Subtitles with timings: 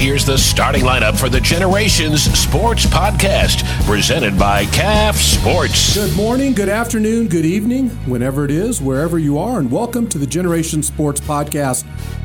[0.00, 5.94] here's the starting lineup for the Generations Sports Podcast, presented by CAF Sports.
[5.94, 10.16] Good morning, good afternoon, good evening, whenever it is, wherever you are, and welcome to
[10.16, 11.84] the Generation Sports Podcast.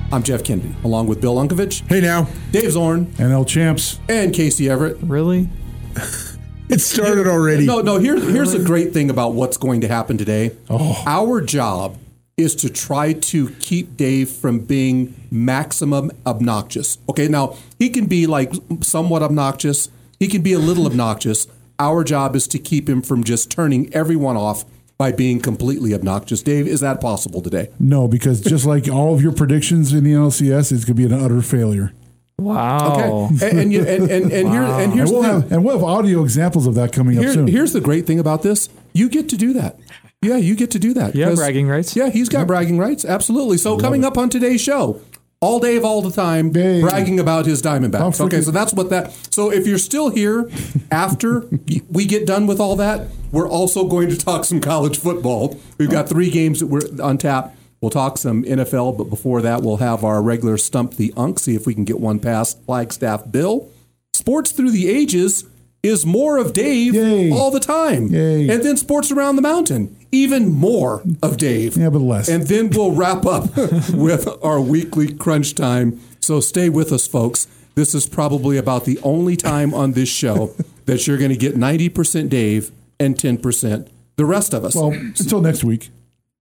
[0.10, 1.86] I'm Jeff Kennedy, along with Bill Unkovich.
[1.90, 2.30] Hey now.
[2.52, 3.14] Dave Zorn.
[3.20, 4.00] And L Champs.
[4.08, 4.96] And Casey Everett.
[5.02, 5.50] Really?
[6.70, 7.66] it started already.
[7.66, 10.56] No, no, here, here's the great thing about what's going to happen today.
[10.70, 11.04] Oh.
[11.06, 11.98] Our job
[12.38, 16.98] is to try to keep Dave from being maximum obnoxious.
[17.10, 19.90] Okay, now he can be like somewhat obnoxious,
[20.20, 21.48] he can be a little obnoxious.
[21.80, 24.66] Our job is to keep him from just turning everyone off
[24.98, 26.42] by being completely obnoxious.
[26.42, 27.70] Dave, is that possible today?
[27.80, 31.06] No, because just like all of your predictions in the NLCS, it's going to be
[31.06, 31.92] an utter failure.
[32.38, 33.30] Wow.
[33.32, 33.48] Okay.
[33.50, 34.54] And and, you, and, and, and, wow.
[34.54, 37.30] here, and here's and we'll, have, and we'll have audio examples of that coming here,
[37.30, 37.48] up soon.
[37.48, 39.80] Here's the great thing about this: you get to do that.
[40.26, 41.16] Yeah, you get to do that.
[41.16, 41.96] Yeah, bragging rights.
[41.96, 42.48] Yeah, he's got yep.
[42.48, 43.06] bragging rights.
[43.06, 43.58] Absolutely.
[43.58, 44.08] So coming it.
[44.08, 45.02] up on today's show,
[45.42, 46.82] all Dave, all the time, Dave.
[46.82, 48.20] bragging about his Diamondbacks.
[48.20, 49.12] Okay, so that's what that.
[49.32, 50.50] So if you're still here
[50.92, 51.48] after
[51.90, 55.60] we get done with all that, we're also going to talk some college football.
[55.78, 57.56] We've got three games that we're on tap.
[57.82, 61.56] We'll talk some NFL, but before that, we'll have our regular Stump the Unk, see
[61.56, 63.70] if we can get one past Flagstaff Bill.
[64.14, 65.44] Sports through the ages
[65.86, 67.32] is more of Dave Yay.
[67.32, 68.08] all the time.
[68.08, 68.50] Yay.
[68.50, 71.78] And then Sports Around the Mountain, even more of Dave.
[71.78, 72.28] Yeah, but less.
[72.28, 73.56] And then we'll wrap up
[73.94, 76.00] with our weekly crunch time.
[76.20, 77.48] So stay with us, folks.
[77.76, 81.56] This is probably about the only time on this show that you're going to get
[81.56, 84.76] 90% Dave and 10% the rest of us.
[84.76, 85.90] Well, until next week.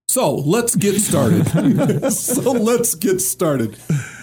[0.08, 2.12] So let's get started.
[2.12, 3.76] so let's get started.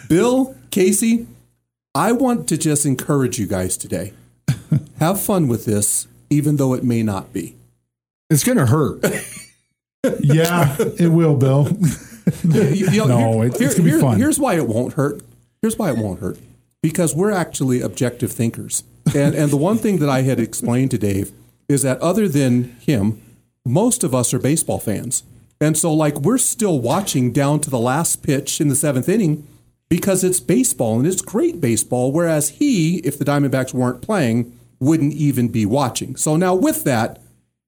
[0.07, 1.27] Bill, Casey,
[1.93, 4.13] I want to just encourage you guys today
[4.99, 7.55] have fun with this, even though it may not be.
[8.29, 9.03] It's going to hurt.
[10.21, 11.67] yeah, it will, Bill.
[12.43, 14.17] you, know, no, here, it's, it's going to be fun.
[14.17, 15.21] Here's why it won't hurt.
[15.61, 16.39] Here's why it won't hurt.
[16.81, 18.83] Because we're actually objective thinkers.
[19.13, 21.31] And, and the one thing that I had explained to Dave
[21.67, 23.21] is that other than him,
[23.65, 25.23] most of us are baseball fans.
[25.59, 29.47] And so, like, we're still watching down to the last pitch in the seventh inning
[29.89, 32.11] because it's baseball and it's great baseball.
[32.11, 36.17] Whereas he, if the Diamondbacks weren't playing, wouldn't even be watching.
[36.17, 37.21] So now with that,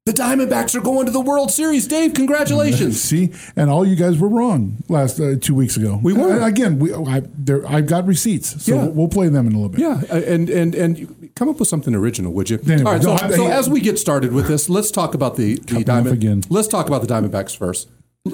[0.05, 1.87] the Diamondbacks are going to the World Series.
[1.87, 3.01] Dave, congratulations!
[3.01, 5.97] See, and all you guys were wrong last uh, two weeks ago.
[6.03, 6.77] We were again.
[6.77, 8.87] We I, there, I've got receipts, so yeah.
[8.87, 9.79] we'll play them in a little bit.
[9.79, 12.59] Yeah, uh, and and and come up with something original, would you?
[12.67, 13.01] Anyway, all right.
[13.01, 16.15] So, so as we get started with this, let's talk about the the Diamond.
[16.15, 16.43] Again.
[16.49, 17.89] Let's talk about the Diamondbacks first.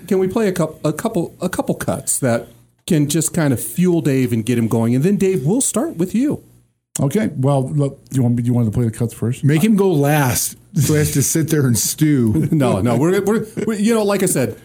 [0.07, 2.47] Can we play a couple a couple a couple cuts that
[2.90, 4.96] can just kind of fuel Dave and get him going.
[4.96, 6.44] And then Dave, we'll start with you.
[7.00, 7.28] Okay.
[7.36, 9.44] Well, look, you want you want to play the cuts first?
[9.44, 12.48] Make him go last, so he has to sit there and stew.
[12.52, 14.60] no, no, we're, we're, we're you know, like I said,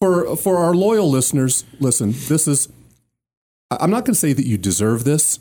[0.00, 2.68] for for our loyal listeners, listen, this is.
[3.70, 5.40] I'm not going to say that you deserve this,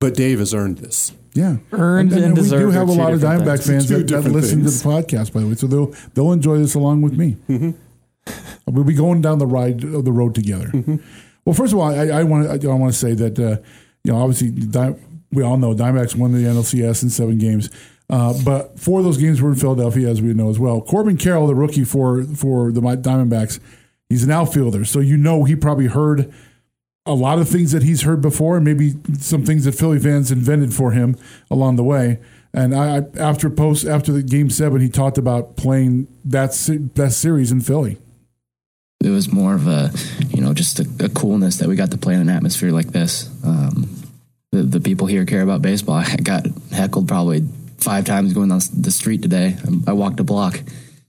[0.00, 1.12] but Dave has earned this.
[1.34, 2.66] Yeah, earned and, and, and deserved.
[2.66, 4.82] We do have a lot of Diamondback fans that, that listen things.
[4.82, 7.36] to the podcast, by the way, so they'll they'll enjoy this along with me.
[7.48, 7.70] Mm-hmm.
[8.66, 10.68] We'll be going down the ride of the road together.
[10.68, 10.96] Mm-hmm.
[11.44, 13.62] Well, first of all, I, I want I, I want to say that uh,
[14.04, 14.50] you know obviously
[15.34, 17.70] we all know Diamondbacks won the NLCS in seven games.
[18.10, 20.80] Uh, but four of those games were in Philadelphia, as we know as well.
[20.80, 23.60] Corbin Carroll, the rookie for for the Diamondbacks,
[24.08, 26.32] he's an outfielder, so you know he probably heard
[27.06, 30.30] a lot of things that he's heard before, and maybe some things that Philly fans
[30.30, 31.16] invented for him
[31.50, 32.18] along the way.
[32.52, 36.50] And I, after post after the game seven, he talked about playing that
[36.94, 37.98] that series in Philly
[39.04, 39.92] it was more of a,
[40.30, 42.88] you know, just a, a coolness that we got to play in an atmosphere like
[42.88, 43.28] this.
[43.44, 43.88] Um,
[44.54, 45.96] the, the people here care about baseball.
[46.06, 47.46] I got heckled probably
[47.78, 49.56] five times going on the street today.
[49.86, 50.60] I walked a block.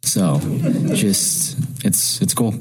[0.02, 0.40] So
[0.94, 2.56] just, it's, it's cool.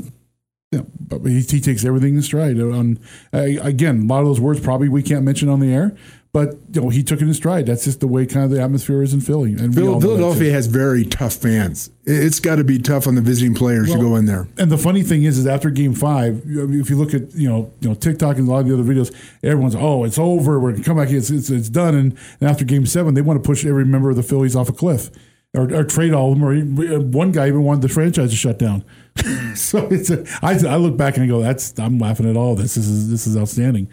[0.73, 2.59] Yeah, but he, he takes everything in stride.
[2.59, 2.99] On
[3.33, 5.97] uh, again, a lot of those words probably we can't mention on the air,
[6.35, 7.65] but you know, he took it in stride.
[7.67, 9.53] That's just the way kind of the atmosphere is in Philly.
[9.53, 11.91] And Philadelphia has very tough fans.
[12.07, 14.49] It's got to be tough on the visiting players well, to go in there.
[14.59, 17.73] And the funny thing is, is after Game Five, if you look at you know
[17.81, 19.15] you know TikTok and a lot of the other videos,
[19.45, 21.95] everyone's oh it's over, we're gonna come back, it's it's, it's done.
[21.95, 24.69] And, and after Game Seven, they want to push every member of the Phillies off
[24.69, 25.11] a cliff.
[25.57, 26.81] Or, or, trade all of them.
[26.81, 28.85] Or uh, one guy even wanted the franchise to shut down.
[29.55, 32.57] so it's a, I, I look back and I go, that's I'm laughing at all
[32.57, 32.75] this.
[32.75, 33.89] This is this is outstanding.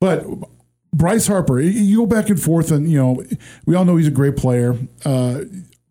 [0.00, 0.26] But
[0.94, 3.22] Bryce Harper, you go back and forth, and you know
[3.66, 4.78] we all know he's a great player.
[5.04, 5.40] Uh,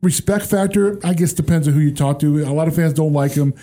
[0.01, 2.43] respect factor, I guess, depends on who you talk to.
[2.43, 3.53] A lot of fans don't like him.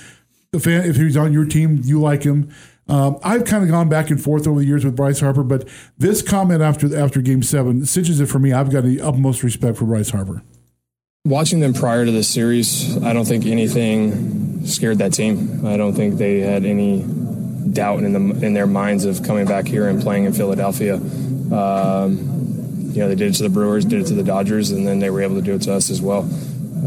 [0.53, 2.51] The fan, if he's on your team, you like him.
[2.89, 5.67] Um, I've kind of gone back and forth over the years with Bryce Harper, but
[5.97, 8.53] this comment after after Game Seven cinches it for me.
[8.53, 10.43] I've got the utmost respect for Bryce Harper.
[11.25, 15.65] Watching them prior to the series, I don't think anything scared that team.
[15.65, 17.05] I don't think they had any
[17.73, 22.41] doubt in them in their minds of coming back here and playing in Philadelphia Um,
[22.93, 24.99] you know, they did it to the Brewers, did it to the Dodgers, and then
[24.99, 26.23] they were able to do it to us as well.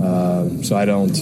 [0.01, 1.15] Um, so I don't.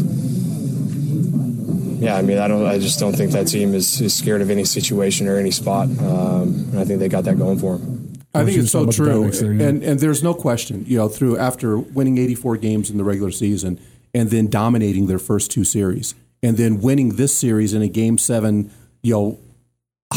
[1.99, 2.65] Yeah, I mean, I don't.
[2.65, 5.87] I just don't think that team is, is scared of any situation or any spot.
[5.99, 8.13] Um, and I think they got that going for them.
[8.33, 9.67] I think it's so talking about the true, there, yeah.
[9.67, 10.83] and and there's no question.
[10.87, 13.79] You know, through after winning 84 games in the regular season,
[14.15, 18.17] and then dominating their first two series, and then winning this series in a Game
[18.17, 18.71] Seven,
[19.03, 19.39] you know,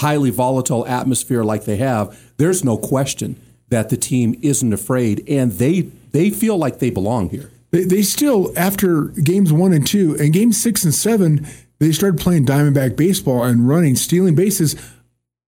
[0.05, 2.15] highly volatile atmosphere like they have.
[2.37, 3.41] There's no question
[3.71, 5.81] that the team isn't afraid, and they
[6.13, 7.51] they feel like they belong here.
[7.71, 11.47] They, they still, after games one and two, and games six and seven,
[11.79, 14.77] they started playing Diamondback baseball and running, stealing bases.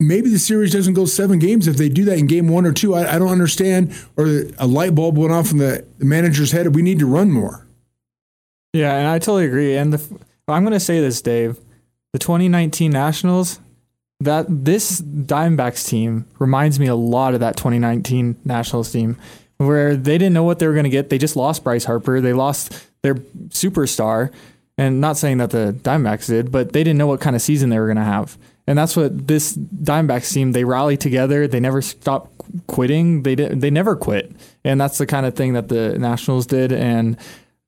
[0.01, 2.73] Maybe the series doesn't go seven games if they do that in game one or
[2.73, 2.93] two.
[2.93, 3.95] I, I don't understand.
[4.17, 4.25] Or
[4.59, 6.75] a light bulb went off in the, the manager's head.
[6.75, 7.65] We need to run more.
[8.73, 9.77] Yeah, and I totally agree.
[9.77, 11.57] And the, I'm going to say this, Dave.
[12.13, 13.59] The 2019 Nationals,
[14.21, 19.17] that this Diamondbacks team reminds me a lot of that 2019 Nationals team,
[19.57, 21.09] where they didn't know what they were going to get.
[21.09, 22.21] They just lost Bryce Harper.
[22.21, 23.15] They lost their
[23.49, 24.31] superstar,
[24.77, 27.69] and not saying that the Diamondbacks did, but they didn't know what kind of season
[27.69, 28.37] they were going to have.
[28.67, 30.51] And that's what this Diamondbacks team.
[30.51, 31.47] They rallied together.
[31.47, 32.31] They never stopped
[32.67, 33.23] quitting.
[33.23, 33.59] They did.
[33.59, 34.31] They never quit.
[34.63, 36.71] And that's the kind of thing that the Nationals did.
[36.71, 37.17] And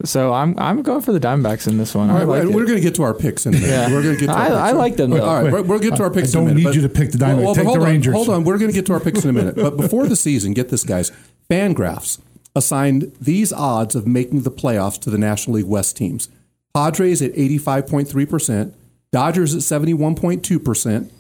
[0.06, 2.10] so I'm I'm going for the Diamondbacks in this one.
[2.10, 3.70] All right, like we're going to get to our picks in a minute.
[3.70, 3.90] Yeah.
[3.92, 4.28] We're going to get.
[4.28, 5.22] To our I, picks I in a like them minute.
[5.24, 5.30] though.
[5.30, 6.18] All right, we're- we'll get to our picks.
[6.18, 6.70] I picks don't in a minute.
[6.70, 7.44] need you to pick the Diamondbacks.
[7.44, 8.14] but Take the hold on, Rangers.
[8.14, 9.56] Hold on, we're going to get to our picks in a minute.
[9.56, 11.12] But before the season, get this, guys.
[11.50, 12.20] Fangraphs
[12.56, 16.28] assigned these odds of making the playoffs to the National League West teams.
[16.74, 18.74] Padres at 85.3%,
[19.12, 21.12] Dodgers at 71.2%,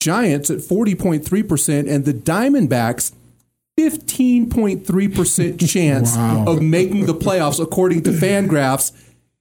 [0.00, 3.12] Giants at 40.3%, and the Diamondbacks
[3.78, 8.92] 15.3% chance of making the playoffs according to Fangraphs.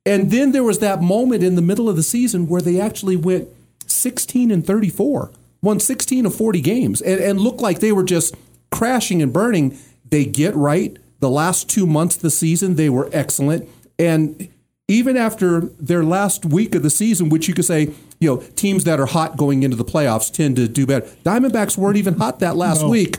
[0.06, 3.16] And then there was that moment in the middle of the season where they actually
[3.16, 3.50] went
[3.86, 5.32] 16 and 34,
[5.62, 8.36] won 16 of 40 games, and, and looked like they were just
[8.72, 9.78] crashing and burning.
[10.10, 10.98] They get right.
[11.20, 13.70] The last two months of the season, they were excellent.
[14.00, 14.50] And
[14.88, 18.84] even after their last week of the season, which you could say, you know, teams
[18.84, 21.06] that are hot going into the playoffs tend to do better.
[21.24, 23.18] Diamondbacks weren't even hot that last week,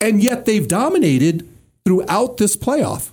[0.00, 1.48] and yet they've dominated
[1.84, 3.10] throughout this playoff.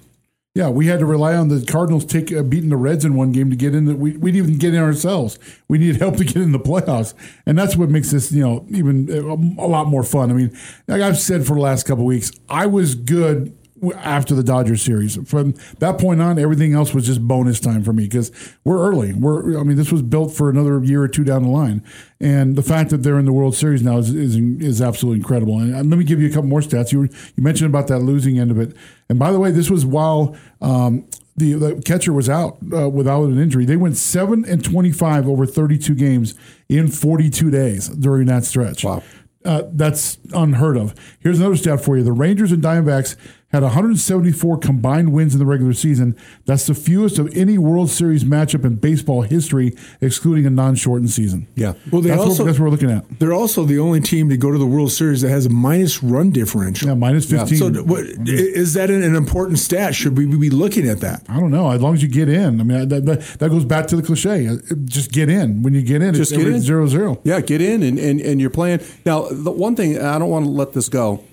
[0.54, 3.34] Yeah, we had to rely on the Cardinals take uh, beating the Reds in one
[3.34, 3.86] game to get in.
[3.86, 5.38] The, we we didn't even get in ourselves.
[5.68, 7.14] We needed help to get in the playoffs,
[7.46, 10.32] and that's what makes this you know even uh, a lot more fun.
[10.32, 13.58] I mean, like I've said for the last couple weeks, I was good
[13.96, 15.18] after the Dodgers series.
[15.28, 18.32] From that point on, everything else was just bonus time for me because
[18.64, 19.14] we're early.
[19.14, 21.84] We're I mean, this was built for another year or two down the line,
[22.20, 25.60] and the fact that they're in the World Series now is is, is absolutely incredible.
[25.60, 26.92] And uh, let me give you a couple more stats.
[26.92, 28.76] You were, you mentioned about that losing end of it,
[29.10, 30.36] and by the way, this was while.
[30.62, 31.08] Um,
[31.38, 33.66] the, the catcher was out uh, without an injury.
[33.66, 36.34] They went seven and twenty-five over thirty-two games
[36.70, 38.86] in forty-two days during that stretch.
[38.86, 39.04] Wow.
[39.44, 40.96] Uh, that's unheard of.
[41.20, 43.18] Here's another stat for you: the Rangers and Diamondbacks
[43.56, 46.16] had 174 combined wins in the regular season.
[46.46, 51.48] That's the fewest of any World Series matchup in baseball history, excluding a non-shortened season.
[51.56, 51.74] Yeah.
[51.92, 53.20] Well, they that's, also what, that's what we're looking at.
[53.20, 56.04] they're also the only team to go to the World Series that has a minus
[56.04, 56.88] run differential.
[56.90, 57.58] Yeah, minus 15.
[57.58, 59.96] So, what, i- is that an, an important stat?
[59.96, 61.24] Should we be looking at that?
[61.30, 61.72] I don't know.
[61.72, 64.04] As long as you get in, I mean that, that, that goes back to the
[64.04, 64.48] cliche.
[64.50, 65.64] Uh, Just get in.
[65.64, 66.62] When you get in, Just it's get in.
[66.62, 67.20] zero zero.
[67.24, 68.82] Yeah, get in and, and, and you're playing.
[69.06, 71.24] Now, the one thing, I don't want to let this go.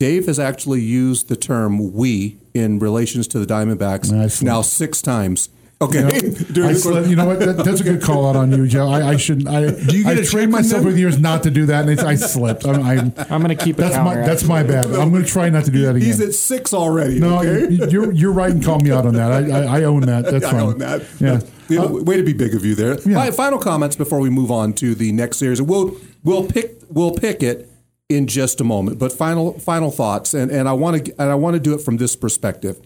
[0.00, 4.46] Dave has actually used the term we in relations to the Diamondbacks I see.
[4.46, 5.50] now six times.
[5.82, 6.00] Okay.
[6.52, 7.38] During I the slipped- course- you know what?
[7.38, 8.88] That, that's a good call out on you, Joe.
[8.88, 9.48] I, I shouldn't.
[9.48, 10.86] I, Do you get I a check trained from myself them?
[10.88, 12.66] with years not to do that, and it's, I slipped.
[12.66, 13.82] I'm, I'm, I'm going to keep it.
[13.82, 14.86] that's my that's my bad.
[14.86, 16.06] I'm going to try not to do that again.
[16.06, 17.18] He's at six already.
[17.20, 17.72] no, okay?
[17.72, 19.32] you- you're you're right and call me out on that.
[19.32, 20.26] I I, I own that.
[20.26, 20.60] That's I fine.
[20.60, 21.02] own that.
[21.18, 21.40] Yeah.
[21.70, 22.98] Yeah, way to be big of you there.
[23.02, 23.26] Yeah.
[23.26, 25.62] Fi- Final comments before we move on to the next series.
[25.62, 27.69] We'll we'll pick we'll pick it
[28.10, 28.98] in just a moment.
[28.98, 31.80] But final final thoughts, and, and I want to and I want to do it
[31.80, 32.80] from this perspective.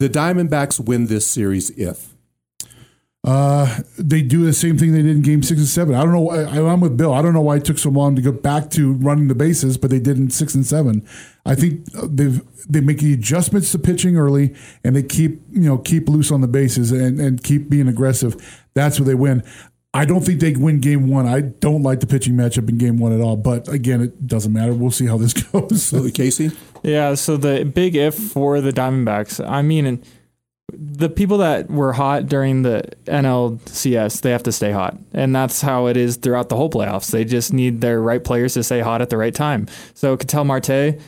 [0.00, 2.14] The Diamondbacks win this series if
[3.24, 5.94] Uh, they do the same thing they did in Game Six and Seven.
[5.94, 6.20] I don't know.
[6.20, 7.12] why- I, I'm with Bill.
[7.12, 9.76] I don't know why it took so long to go back to running the bases,
[9.76, 11.04] but they did in Six and Seven.
[11.44, 12.40] I think they've
[12.70, 16.40] they make the adjustments to pitching early, and they keep you know keep loose on
[16.42, 18.36] the bases and and keep being aggressive.
[18.74, 19.42] That's where they win.
[19.94, 21.26] I don't think they win Game One.
[21.26, 23.36] I don't like the pitching matchup in Game One at all.
[23.36, 24.72] But again, it doesn't matter.
[24.74, 25.82] We'll see how this goes.
[25.84, 26.50] so Casey.
[26.82, 30.02] Yeah, so the big if for the Diamondbacks, I mean,
[30.72, 34.98] the people that were hot during the NLCS, they have to stay hot.
[35.12, 37.10] And that's how it is throughout the whole playoffs.
[37.10, 39.66] They just need their right players to stay hot at the right time.
[39.94, 41.00] So Ketel Marte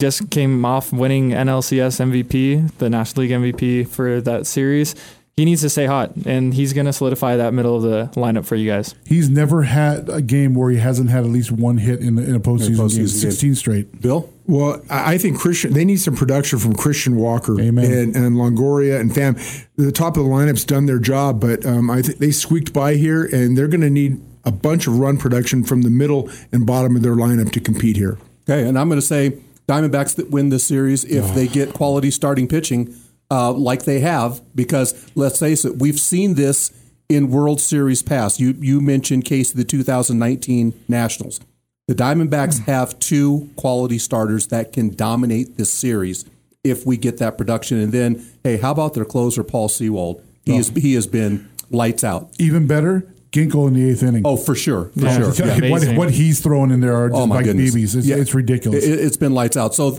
[0.00, 4.94] just came off winning NLCS MVP, the National League MVP for that series.
[5.38, 8.44] He needs to stay hot, and he's going to solidify that middle of the lineup
[8.44, 8.96] for you guys.
[9.06, 12.24] He's never had a game where he hasn't had at least one hit in, the,
[12.24, 13.04] in a postseason, postseason game.
[13.04, 13.30] game.
[13.30, 14.02] 16 straight.
[14.02, 14.28] Bill?
[14.48, 15.74] Well, I I think Christian.
[15.74, 19.64] They need some production from Christian Walker and, and Longoria and Pham.
[19.76, 22.94] The top of the lineup's done their job, but um, I think they squeaked by
[22.94, 26.66] here, and they're going to need a bunch of run production from the middle and
[26.66, 28.18] bottom of their lineup to compete here.
[28.50, 32.10] Okay, and I'm going to say Diamondbacks that win this series if they get quality
[32.10, 32.92] starting pitching
[33.30, 36.72] uh, like they have, because let's face it, we've seen this
[37.08, 38.40] in World Series past.
[38.40, 41.40] You you mentioned Casey the 2019 Nationals.
[41.86, 46.26] The Diamondbacks have two quality starters that can dominate this series
[46.62, 47.78] if we get that production.
[47.78, 50.22] And then, hey, how about their closer Paul Sewald?
[50.44, 52.30] He is he has been lights out.
[52.38, 54.22] Even better, Ginkel in the eighth inning.
[54.24, 55.32] Oh, for sure, for Yeah.
[55.32, 55.70] sure.
[55.70, 57.94] what, what he's throwing in there are just Oh my like goodness, babies.
[57.94, 58.16] It's, Yeah.
[58.16, 58.84] it's ridiculous.
[58.84, 59.74] It, has been lights out.
[59.74, 59.98] So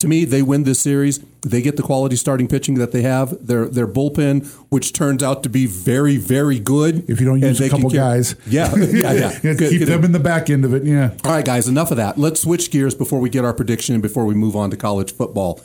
[0.00, 1.20] to me, they win this series.
[1.40, 3.46] They get the quality starting pitching that they have.
[3.46, 7.08] Their their bullpen, which turns out to be very very good.
[7.08, 9.38] if you don't use a couple carry- guys, Yeah, yeah, yeah.
[9.40, 9.88] Good- keep good.
[9.88, 10.84] them in the back end of it.
[10.84, 11.12] Yeah.
[11.24, 12.18] All right, guys, enough of that.
[12.18, 15.14] Let's switch gears before we get our prediction and before we move on to college
[15.14, 15.60] football.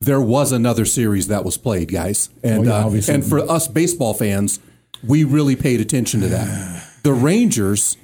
[0.00, 3.68] There was another series that was played, guys, and Oh, yeah, uh, and for us
[3.68, 4.60] baseball fans,
[5.06, 6.84] we really paid attention to that.
[7.02, 7.96] The Rangers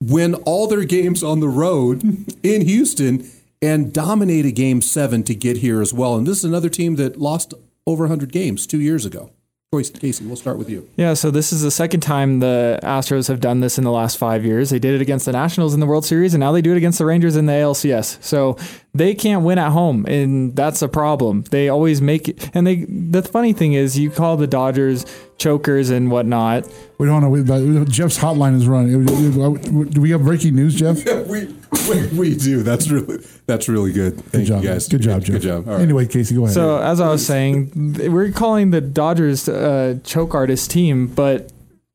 [0.00, 2.02] win all their games on the road
[2.42, 3.28] in Houston
[3.66, 6.14] and dominate a game seven to get here as well.
[6.14, 7.52] And this is another team that lost
[7.86, 9.30] over 100 games two years ago.
[9.72, 10.88] Casey, we'll start with you.
[10.96, 14.16] Yeah, so this is the second time the Astros have done this in the last
[14.16, 14.70] five years.
[14.70, 16.78] They did it against the Nationals in the World Series, and now they do it
[16.78, 18.22] against the Rangers in the ALCS.
[18.22, 18.56] So
[18.98, 21.42] they can't win at home, and that's a problem.
[21.50, 22.50] They always make it.
[22.54, 22.84] And they.
[22.88, 25.04] The funny thing is, you call the Dodgers
[25.38, 26.66] chokers and whatnot.
[26.98, 27.28] We don't know.
[27.28, 29.04] We- but Jeff's hotline is running.
[29.04, 31.04] Do we have breaking news, Jeff?
[31.28, 31.46] we,
[31.88, 32.62] we we do.
[32.62, 34.16] That's really that's really good.
[34.16, 34.88] Thank Good job, you guys.
[34.88, 35.32] Good job, Jeff.
[35.32, 35.68] Good job.
[35.68, 35.82] All right.
[35.82, 36.54] Anyway, Casey, go ahead.
[36.54, 41.52] So as I was saying, we're calling the Dodgers uh, choke artist team, but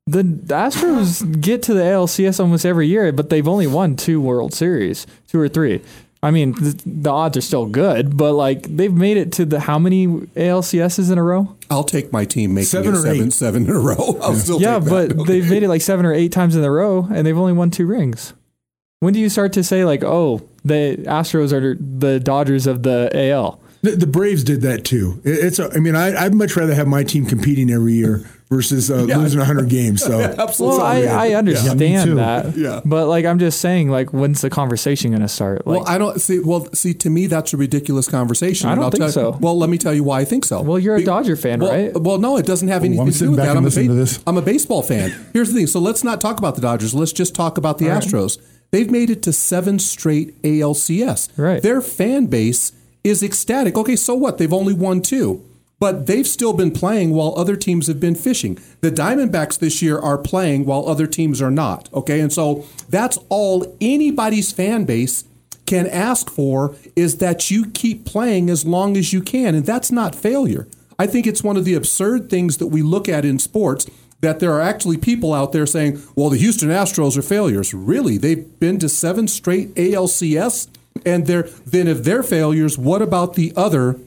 [0.07, 4.53] the Astros get to the ALCS almost every year, but they've only won two World
[4.53, 5.81] Series, two or three.
[6.23, 9.59] I mean, th- the odds are still good, but like they've made it to the
[9.61, 11.55] how many ALCSs in a row?
[11.69, 13.33] I'll take my team making Seven it or seven eight.
[13.33, 14.19] seven in a row.
[14.21, 15.23] I'll still yeah, take but that.
[15.27, 17.71] they've made it like seven or eight times in a row, and they've only won
[17.71, 18.33] two rings.
[18.99, 23.09] When do you start to say like, oh, the Astros are the Dodgers of the
[23.31, 23.59] AL?
[23.81, 25.19] The, the Braves did that too.
[25.23, 25.57] It- It's.
[25.57, 29.05] A, I mean, I, I'd much rather have my team competing every year versus uh,
[29.07, 29.17] Yeah.
[29.17, 30.03] losing 100 games.
[30.03, 30.79] So absolutely.
[30.79, 32.15] Well, I, I understand too.
[32.15, 32.55] that.
[32.55, 32.81] Yeah.
[32.83, 35.65] But like I'm just saying, like when's the conversation gonna start?
[35.65, 36.39] Like well, I don't see.
[36.39, 38.69] Well, see, to me, that's a ridiculous conversation.
[38.69, 39.31] I don't I'll think tell, so.
[39.39, 40.61] Well, let me tell you why I think so.
[40.61, 41.93] Well, you're a Be- Dodger fan, well, right?
[41.99, 43.57] Well, no, it doesn't have anything I'm to do sitting with back that.
[43.57, 44.19] I'm a, listening to this.
[44.27, 45.11] I'm a baseball fan.
[45.33, 45.67] Here's the thing.
[45.67, 46.93] So let's not talk about the Dodgers.
[46.93, 48.37] Let's just talk about the Astros.
[48.71, 51.29] They've made it to seven straight ALCS.
[51.37, 51.61] Right.
[51.61, 52.71] Their fan base
[53.03, 53.75] is ecstatic.
[53.77, 54.37] Okay, so what?
[54.37, 55.43] They've only won two.
[55.81, 58.59] But they've still been playing while other teams have been fishing.
[58.81, 61.89] The Diamondbacks this year are playing while other teams are not.
[61.91, 65.23] Okay, and so that's all anybody's fan base
[65.65, 69.91] can ask for is that you keep playing as long as you can, and that's
[69.91, 70.67] not failure.
[70.99, 73.87] I think it's one of the absurd things that we look at in sports
[74.19, 78.19] that there are actually people out there saying, "Well, the Houston Astros are failures." Really,
[78.19, 80.67] they've been to seven straight ALCS,
[81.03, 83.97] and they're then if they're failures, what about the other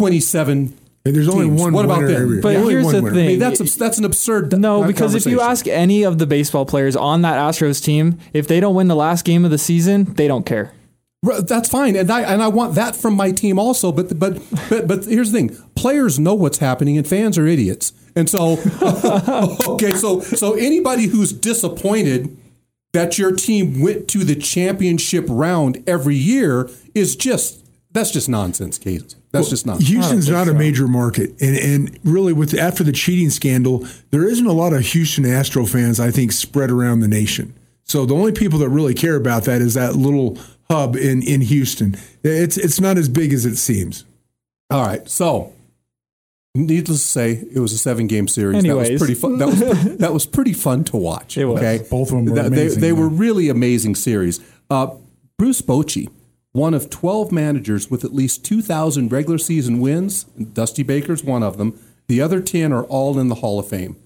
[0.00, 0.76] twenty-seven?
[1.06, 1.60] And there's only teams?
[1.60, 2.40] one What about winner them?
[2.42, 3.14] But only here's one the winner.
[3.14, 3.24] thing.
[3.24, 4.58] I mean, that's abs- that's an absurd.
[4.58, 8.46] no, because if you ask any of the baseball players on that Astros team, if
[8.46, 10.72] they don't win the last game of the season, they don't care.
[11.22, 13.92] That's fine, and I and I want that from my team also.
[13.92, 17.92] But but but but here's the thing: players know what's happening, and fans are idiots.
[18.16, 18.58] And so,
[19.68, 22.36] okay, so so anybody who's disappointed
[22.92, 28.78] that your team went to the championship round every year is just that's just nonsense,
[28.78, 29.14] Kate.
[29.32, 29.88] That's just nonsense.
[29.88, 34.46] Houston's not a major market, and and really with after the cheating scandal, there isn't
[34.46, 36.00] a lot of Houston Astro fans.
[36.00, 37.54] I think spread around the nation.
[37.84, 40.36] So the only people that really care about that is that little
[40.68, 41.96] hub in in Houston.
[42.24, 44.04] It's it's not as big as it seems.
[44.70, 45.52] All right, so
[46.54, 48.62] needless to say, it was a seven-game series.
[48.62, 49.38] that was pretty fun.
[49.38, 49.58] That was
[49.98, 51.36] that was pretty fun to watch.
[51.38, 51.58] It was.
[51.58, 54.40] Okay, Both of them were That- they, amazing, they were really amazing series.
[54.68, 54.94] Uh,
[55.38, 56.08] Bruce Bochy,
[56.52, 60.24] one of twelve managers with at least two thousand regular season wins.
[60.24, 61.78] Dusty Baker's one of them.
[62.08, 63.96] The other ten are all in the Hall of Fame.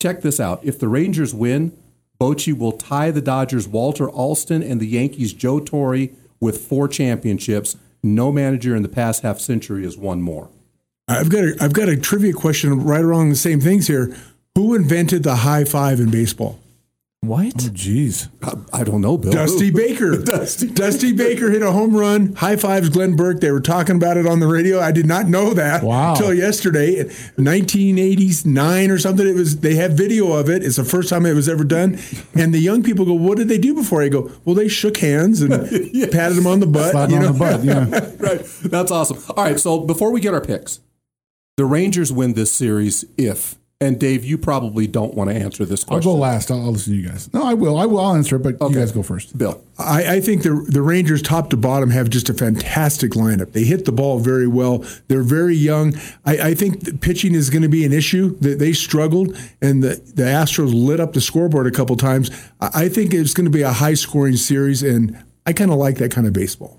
[0.00, 1.76] Check this out: if the Rangers win,
[2.20, 7.76] Bochy will tie the Dodgers' Walter Alston and the Yankees' Joe Torre with four championships.
[8.02, 10.48] No manager in the past half century has won more.
[11.08, 14.16] I've got a, I've got a trivia question right along the same things here.
[14.54, 16.59] Who invented the high five in baseball?
[17.22, 17.52] What?
[17.54, 18.30] Oh, jeez.
[18.42, 19.30] I, I don't know, Bill.
[19.40, 20.16] Dusty Baker.
[20.16, 21.12] Dusty.
[21.12, 22.34] Baker hit a home run.
[22.34, 23.40] High fives, Glenn Burke.
[23.40, 24.80] They were talking about it on the radio.
[24.80, 26.12] I did not know that Wow.
[26.12, 27.04] until yesterday.
[27.36, 29.28] 1989 or something.
[29.28, 29.60] It was.
[29.60, 30.64] They have video of it.
[30.64, 31.98] It's the first time it was ever done.
[32.34, 34.96] And the young people go, "What did they do before?" I go, "Well, they shook
[34.96, 35.50] hands and
[36.12, 37.32] patted him on the butt." Slap you on know?
[37.32, 37.62] the butt.
[37.64, 37.84] Yeah.
[38.18, 38.40] right.
[38.64, 39.18] That's awesome.
[39.36, 39.60] All right.
[39.60, 40.80] So before we get our picks,
[41.58, 45.84] the Rangers win this series if, and Dave, you probably don't want to answer this
[45.84, 46.08] question.
[46.10, 46.50] I'll go last.
[46.50, 47.32] I'll, I'll listen to you guys.
[47.32, 47.78] No, I will.
[47.78, 48.00] I will.
[48.00, 49.38] I'll answer it, but you guys go first.
[49.38, 49.64] Bill.
[49.78, 53.52] I, I think the the Rangers, top to bottom, have just a fantastic lineup.
[53.52, 54.84] They hit the ball very well.
[55.08, 55.94] They're very young.
[56.26, 58.36] I, I think the pitching is going to be an issue.
[58.40, 62.30] That they struggled, and the, the Astros lit up the scoreboard a couple times.
[62.60, 65.78] I, I think it's going to be a high scoring series, and I kind of
[65.78, 66.78] like that kind of baseball.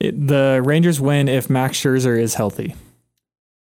[0.00, 2.74] It, the Rangers win if Max Scherzer is healthy.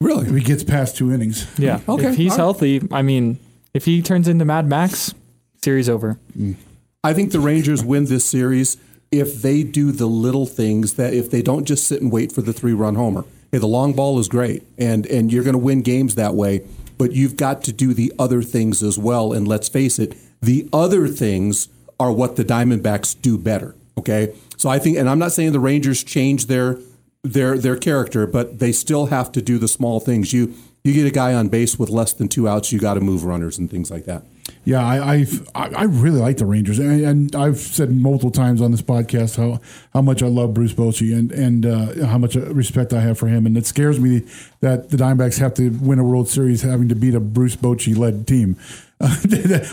[0.03, 0.27] Really?
[0.29, 1.81] If he gets past two innings, Yeah.
[1.89, 2.43] Okay, If he's all right.
[2.43, 3.39] healthy, I mean,
[3.75, 5.15] if he turns into Mad Max,
[5.63, 6.19] series over.
[6.39, 6.57] Mm.
[7.05, 8.77] I think the Rangers win this series
[9.11, 12.43] if they do the little things that if they don't just sit and wait for
[12.43, 13.25] the three run homer.
[13.51, 16.63] Hey, the long ball is great, and and you're going to win games that way.
[16.97, 19.33] But you've got to do the other things as well.
[19.33, 21.69] And let's face it, the other things
[22.01, 23.75] are what the Diamondbacks do better.
[23.99, 26.79] Okay, so I think, and I'm not saying the Rangers change their
[27.23, 30.33] their their character, but they still have to do the small things.
[30.33, 33.01] You you get a guy on base with less than two outs, you got to
[33.01, 34.25] move runners and things like that.
[34.65, 38.73] Yeah, I I've, I really like the Rangers, and, and I've said multiple times on
[38.73, 39.61] this podcast how,
[39.93, 43.29] how much I love Bruce Bochy and and uh, how much respect I have for
[43.29, 44.25] him, and it scares me
[44.61, 47.97] that the Diamondbacks have to win a World Series having to beat a Bruce Bochy
[47.97, 48.57] led team.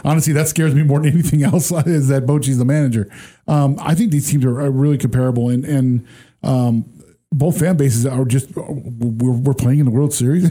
[0.03, 1.71] honestly, that scares me more than anything else.
[1.71, 3.11] Is that Bochy's the manager?
[3.47, 6.07] Um, I think these teams are, are really comparable, and and
[6.43, 6.85] um,
[7.31, 10.49] both fan bases are just we're, we're playing in the World Series.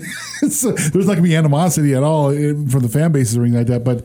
[0.57, 3.59] so there's not going to be animosity at all from the fan bases or anything
[3.59, 3.85] like that.
[3.85, 4.05] But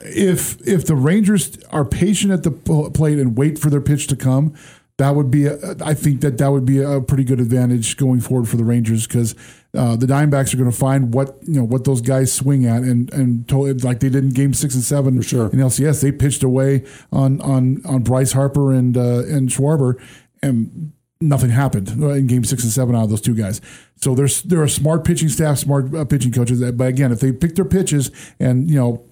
[0.00, 4.16] if if the Rangers are patient at the plate and wait for their pitch to
[4.16, 4.54] come,
[4.96, 8.20] that would be a, I think that that would be a pretty good advantage going
[8.20, 9.34] forward for the Rangers because
[9.74, 12.82] uh, the Diamondbacks are going to find what you know what those guys swing at
[12.82, 13.50] and and
[13.84, 15.46] like they did in Game Six and Seven for sure.
[15.46, 20.00] in LCS they pitched away on on on Bryce Harper and uh, and Schwarber
[20.42, 23.60] and nothing happened in game six and seven out of those two guys.
[23.96, 26.60] So there's there are smart pitching staff, smart uh, pitching coaches.
[26.72, 29.04] But again, if they pick their pitches and you know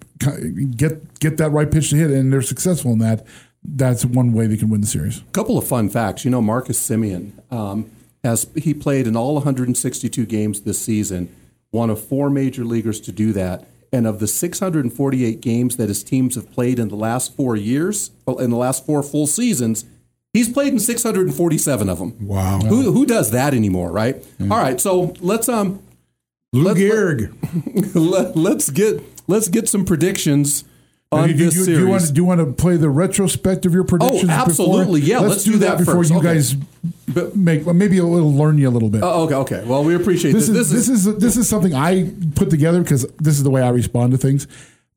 [0.76, 3.26] get get that right pitch to hit, and they're successful in that,
[3.62, 5.20] that's one way they can win the series.
[5.20, 6.24] A couple of fun facts.
[6.24, 7.90] You know, Marcus Semien um,
[8.24, 11.34] has he played in all 162 games this season,
[11.70, 13.66] one of four major leaguers to do that.
[13.90, 18.10] And of the 648 games that his teams have played in the last four years,
[18.26, 19.86] in the last four full seasons,
[20.32, 22.26] he's played in 647 of them.
[22.26, 22.60] Wow.
[22.60, 24.16] Who, who does that anymore, right?
[24.40, 25.82] All right, so let's um
[26.52, 27.94] Lou Let- Gehrig.
[27.94, 30.64] let, let's get let's get some predictions
[31.12, 31.78] on do, you- this do, you- series.
[31.78, 34.22] do you want to, do you want to play the retrospect of your predictions?
[34.22, 34.34] before?
[34.40, 35.00] absolutely.
[35.02, 36.10] Yeah, let's do that before first.
[36.10, 36.34] you Okay.
[36.34, 36.56] guys
[37.34, 39.02] make well, maybe it'll learn you a little bit.
[39.02, 39.64] oh, okay, okay.
[39.66, 40.70] Well, we appreciate this this.
[40.72, 43.70] is this is this is something I put together because this is the way I
[43.70, 44.46] respond to things.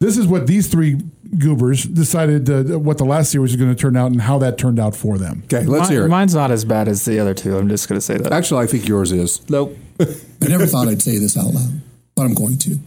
[0.02, 0.98] This is what these three
[1.38, 4.58] goobers decided uh, what the last series is going to turn out and how that
[4.58, 5.44] turned out for them.
[5.46, 5.64] okay.
[5.64, 6.10] Let's Mi- hear it.
[6.10, 7.56] Mine's not as bad as the other two.
[7.56, 8.34] I'm just going to say that.
[8.34, 9.48] Actually, I think yours is.
[9.48, 9.78] Nope.
[10.00, 11.82] I never thought I'd say this out loud,
[12.16, 12.78] but I'm going to.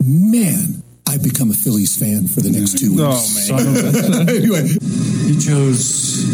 [0.00, 3.50] Man, I've become a Phillies fan for the next two weeks.
[4.30, 4.68] anyway,
[5.26, 6.24] You chose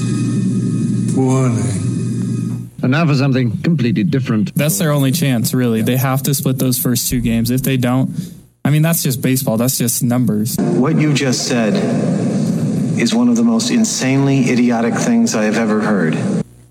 [1.16, 2.68] warning.
[2.82, 4.54] And now for something completely different.
[4.54, 5.80] That's their only chance, really.
[5.80, 7.50] They have to split those first two games.
[7.50, 8.10] If they don't,
[8.66, 9.56] I mean, that's just baseball.
[9.56, 10.56] That's just numbers.
[10.58, 11.74] What you just said
[12.98, 16.16] is one of the most insanely idiotic things I have ever heard.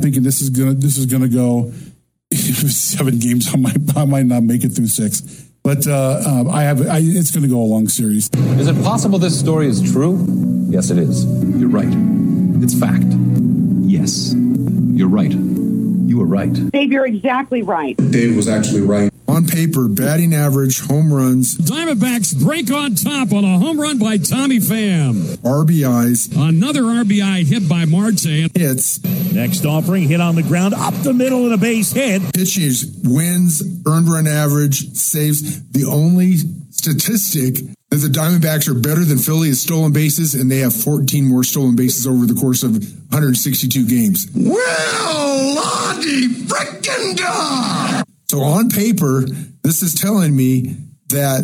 [0.02, 1.72] Thinking this is gonna this is gonna go
[2.34, 3.48] seven games.
[3.54, 5.22] I might I might not make it through six,
[5.64, 8.30] but uh, um, I have I, it's going to go a long series.
[8.60, 10.26] Is it possible this story is true?
[10.68, 11.24] Yes, it is.
[11.58, 11.88] You're right.
[12.62, 13.06] It's fact.
[13.88, 15.32] Yes, you're right.
[16.08, 16.52] You were right.
[16.72, 17.96] Dave, you're exactly right.
[17.98, 19.12] Dave was actually right.
[19.28, 24.18] On paper, batting average, home runs, Diamondbacks break on top on a home run by
[24.18, 25.38] Tommy Pham.
[25.40, 28.52] RBIs, Another RBI hit by Marte.
[28.56, 32.22] hits, Next offering hit on the ground up the middle and a base hit.
[32.34, 32.72] pitching
[33.04, 35.62] wins, earned run average, saves.
[35.72, 36.38] The only
[36.70, 37.58] statistic
[37.90, 41.44] that the Diamondbacks are better than Philly at stolen bases, and they have 14 more
[41.44, 44.28] stolen bases over the course of 162 games.
[44.36, 48.04] well, Lottie frickin' da!
[48.30, 49.26] So on paper,
[49.62, 50.76] this is telling me
[51.10, 51.44] that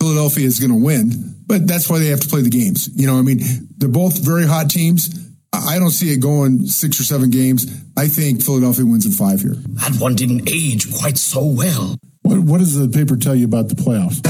[0.00, 2.88] Philadelphia is going to win, but that's why they have to play the games.
[2.94, 3.40] You know, I mean,
[3.76, 5.10] they're both very hot teams.
[5.52, 7.66] I I don't see it going six or seven games.
[7.96, 9.54] I think Philadelphia wins in five here.
[9.54, 11.96] That one didn't age quite so well.
[12.22, 14.20] What, what does the paper tell you about the playoffs?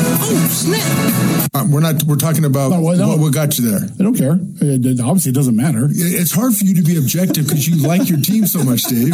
[1.52, 2.02] Uh, we're not.
[2.04, 3.08] We're talking about No, well, no.
[3.08, 3.80] what, what got you there.
[3.98, 4.38] I don't care.
[4.60, 5.88] It, it- obviously, it doesn't matter.
[5.90, 9.10] It's hard for you to be objective because you like your team so much, Dave.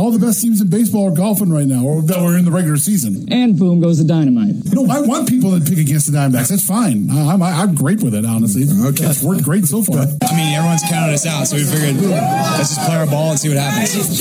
[0.00, 2.50] All the best teams in baseball are golfing right now, or that were in the
[2.50, 3.30] regular season.
[3.30, 4.54] And boom goes the dynamite.
[4.72, 6.48] No, I want people to pick against the Diamondbacks.
[6.48, 7.10] That's fine.
[7.10, 8.62] I- I'm, I'm great with it, honestly.
[8.64, 9.04] Okay.
[9.04, 9.98] It's worked great so far.
[10.24, 13.38] I mean, everyone's counted us out, so we figured let's just play our ball and
[13.38, 14.20] see what happens.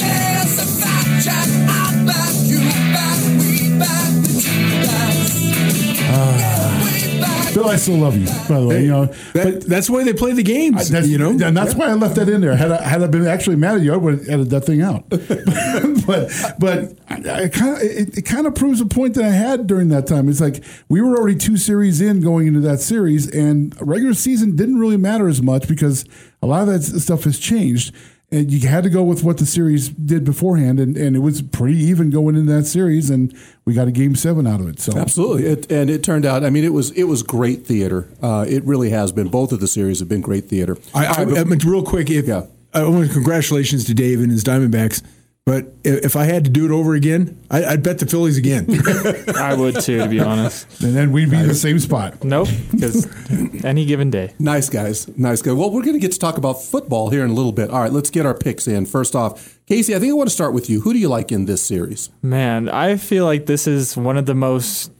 [7.53, 8.83] Bill, I still love you, by the way.
[8.83, 10.89] You know, That, that's way they play the games.
[10.89, 12.55] That's, you know, and that's why I left that in there.
[12.55, 14.81] Had I, had I been actually mad at you, I would have edited that thing
[14.81, 15.09] out.
[15.09, 19.31] but but I, I kind of it, it kind of proves a point that I
[19.31, 20.29] had during that time.
[20.29, 24.55] It's like we were already two series in going into that series, and regular season
[24.55, 26.05] didn't really matter as much because
[26.41, 27.93] a lot of that stuff has changed.
[28.31, 31.41] And you had to go with what the series did beforehand, and, and it was
[31.41, 34.79] pretty even going into that series, and we got a game seven out of it.
[34.79, 36.43] So Absolutely, it, and it turned out.
[36.43, 38.07] I mean, it was it was great theater.
[38.21, 39.29] Uh, it really has been.
[39.29, 40.77] Both of the series have been great theater.
[40.93, 42.29] I, I, I mean, real quick, if
[42.73, 45.03] I want congratulations to Dave and his Diamondbacks.
[45.45, 48.67] But if I had to do it over again, I, I'd bet the Phillies again.
[49.35, 50.83] I would too, to be honest.
[50.83, 52.23] And then we'd be in the same spot.
[52.23, 53.07] Nope, because
[53.65, 54.35] any given day.
[54.37, 55.55] Nice guys, nice guys.
[55.55, 57.71] Well, we're going to get to talk about football here in a little bit.
[57.71, 58.85] All right, let's get our picks in.
[58.85, 60.81] First off, Casey, I think I want to start with you.
[60.81, 62.11] Who do you like in this series?
[62.21, 64.91] Man, I feel like this is one of the most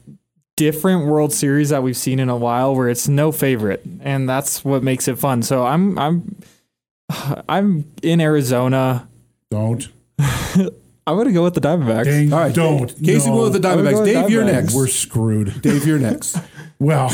[0.56, 4.64] different World Series that we've seen in a while where it's no favorite and that's
[4.64, 5.42] what makes it fun.
[5.42, 6.36] So I'm I'm
[7.48, 9.08] I'm in Arizona.
[9.50, 9.88] Don't.
[11.06, 12.04] I'm gonna go with the Diamondbacks.
[12.04, 12.88] Dang, All right, don't.
[13.02, 13.36] Casey No.
[13.40, 13.98] went with the I'm gonna Diamondbacks.
[14.00, 14.52] with Dave, you're Diamondbacks.
[14.52, 14.74] next.
[14.74, 15.62] We're screwed.
[15.62, 16.36] Dave, you're next.
[16.82, 17.10] Well,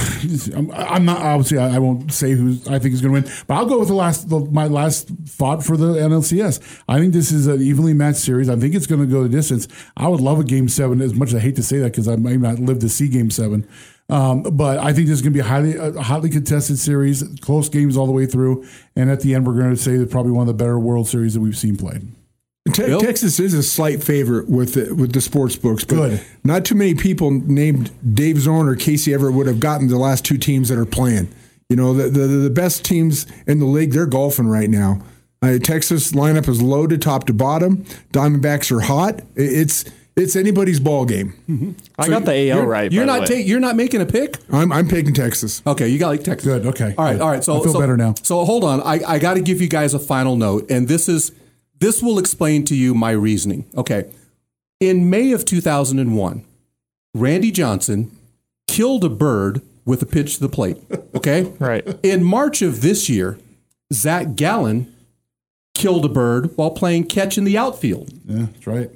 [0.55, 1.59] I'm, I'm not obviously.
[1.59, 3.89] I, I won't say who I think is going to win, but I'll go with
[3.89, 6.83] the last, the, my last thought for the NLCS.
[6.89, 8.49] I think this is an evenly matched series.
[8.49, 9.67] I think it's going to go the distance.
[9.97, 11.01] I would love a game seven.
[11.03, 13.09] As much as I hate to say that because I may not live to see
[13.09, 13.67] game seven,
[14.09, 17.25] um, but I think this is going to be a highly, a hotly contested series,
[17.41, 18.65] close games all the way through,
[18.95, 21.09] and at the end, we're going to say that probably one of the better World
[21.09, 22.07] Series that we've seen played.
[22.73, 26.21] Te- Texas is a slight favorite with the, with the sports books, but Good.
[26.45, 30.25] not too many people named Dave Zorn or Casey Everett would have gotten the last
[30.25, 31.29] two teams that are playing.
[31.69, 35.03] You know, the the, the best teams in the league, they're golfing right now.
[35.43, 37.85] Uh, Texas lineup is loaded top to bottom.
[38.13, 39.21] Diamondbacks are hot.
[39.21, 39.85] I- It's
[40.17, 41.35] it's anybody's ball game.
[41.99, 42.91] I got the AL you're, right.
[42.91, 43.43] You're by the not way.
[43.43, 44.39] ta- you're not making a pick.
[44.51, 45.61] I'm I'm picking Texas.
[45.67, 46.45] Okay, you got like Texas.
[46.47, 46.65] Good.
[46.67, 46.95] Okay.
[46.97, 47.13] All right.
[47.13, 47.21] Good.
[47.21, 47.45] All right.
[47.45, 48.15] So I feel so- better now.
[48.23, 48.81] So hold on.
[48.81, 51.33] I, I got to give you guys a final note, and this is
[51.79, 53.65] this will explain to you my reasoning.
[53.77, 54.11] Okay.
[54.81, 56.45] In May of 2001,
[57.15, 58.11] Randy Johnson
[58.69, 60.79] killed a bird with a pitch to the plate.
[61.15, 61.53] Okay.
[61.59, 61.87] Right.
[62.03, 63.39] In March of this year,
[63.93, 64.93] Zach Gallen
[65.75, 68.11] killed a bird while playing catch in the outfield.
[68.25, 68.91] Yeah, that's right.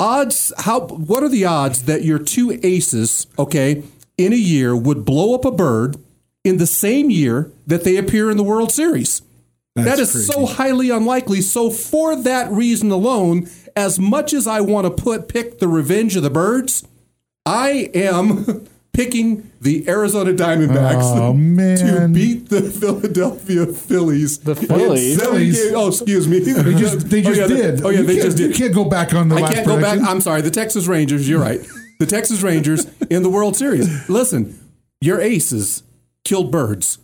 [0.00, 3.82] Odds how what are the odds that your two aces, okay,
[4.18, 5.96] in a year would blow up a bird
[6.42, 9.22] in the same year that they appear in the World Series?
[9.74, 10.32] That's that is crazy.
[10.32, 11.40] so highly unlikely.
[11.40, 16.14] So for that reason alone, as much as I want to put pick the revenge
[16.16, 16.86] of the birds,
[17.44, 21.32] I am picking the Arizona Diamondbacks Oh,
[21.98, 24.38] to beat the Philadelphia Phillies.
[24.38, 25.20] The Phillies?
[25.20, 25.72] Phillies?
[25.72, 26.38] Oh, excuse me.
[26.38, 27.82] They just oh, they Oh, just yeah, did.
[27.84, 28.50] Oh yeah, You they can't- just did.
[28.50, 29.98] You can't go back on the I last can't go back.
[30.00, 30.40] I'm sorry.
[30.42, 31.28] The Texas Rangers.
[31.28, 31.60] You're right.
[31.98, 34.08] The Texas Rangers in the World Series.
[34.08, 34.58] Listen,
[35.00, 35.82] your aces
[36.24, 36.98] killed birds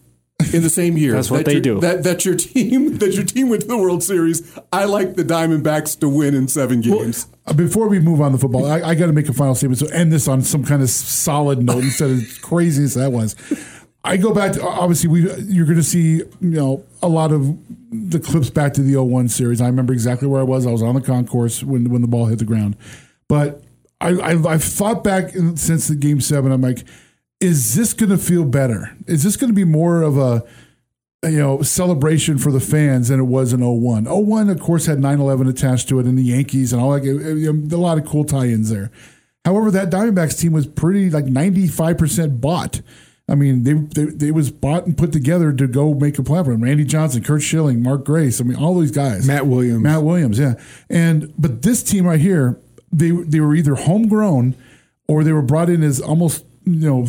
[0.54, 1.12] in the same year.
[1.12, 1.80] That's what that they your- do.
[1.80, 4.58] That that your team that your team went to the World Series.
[4.72, 7.26] I like the Diamondbacks to win in seven games.
[7.46, 9.78] Uh, Before we move on to football, I, I got to make a final statement.
[9.80, 13.36] So end this on some kind of solid note instead of crazy as that was.
[14.02, 17.58] I go back to obviously we you're going to see you know a lot of
[17.92, 19.60] the clips back to the 01 series.
[19.60, 20.66] I remember exactly where I was.
[20.66, 22.76] I was on the concourse when when the ball hit the ground.
[23.28, 23.62] But
[24.00, 26.50] I, I I've thought back since the game seven.
[26.52, 26.84] I'm like,
[27.40, 28.96] is this going to feel better?
[29.06, 30.44] Is this going to be more of a
[31.22, 34.04] you know, celebration for the fans than it was in 01.
[34.04, 37.04] 01, of course, had 9 11 attached to it and the Yankees and all that.
[37.04, 38.90] A lot of cool tie ins there.
[39.44, 42.80] However, that Diamondbacks team was pretty like 95% bought.
[43.28, 46.64] I mean, they, they they was bought and put together to go make a platform.
[46.64, 48.40] Randy Johnson, Curt Schilling, Mark Grace.
[48.40, 49.26] I mean, all these guys.
[49.26, 49.82] Matt Williams.
[49.82, 50.54] Matt Williams, yeah.
[50.88, 52.58] And but this team right here,
[52.92, 54.56] they they were either homegrown
[55.06, 57.06] or they were brought in as almost you know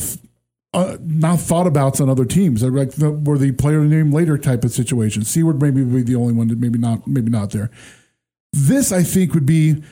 [0.73, 2.61] uh, not thought abouts on other teams.
[2.61, 5.23] They're like the, were the player name later type of situation.
[5.23, 7.69] Sewald maybe would be the only one that maybe not maybe not there.
[8.53, 9.83] This I think would be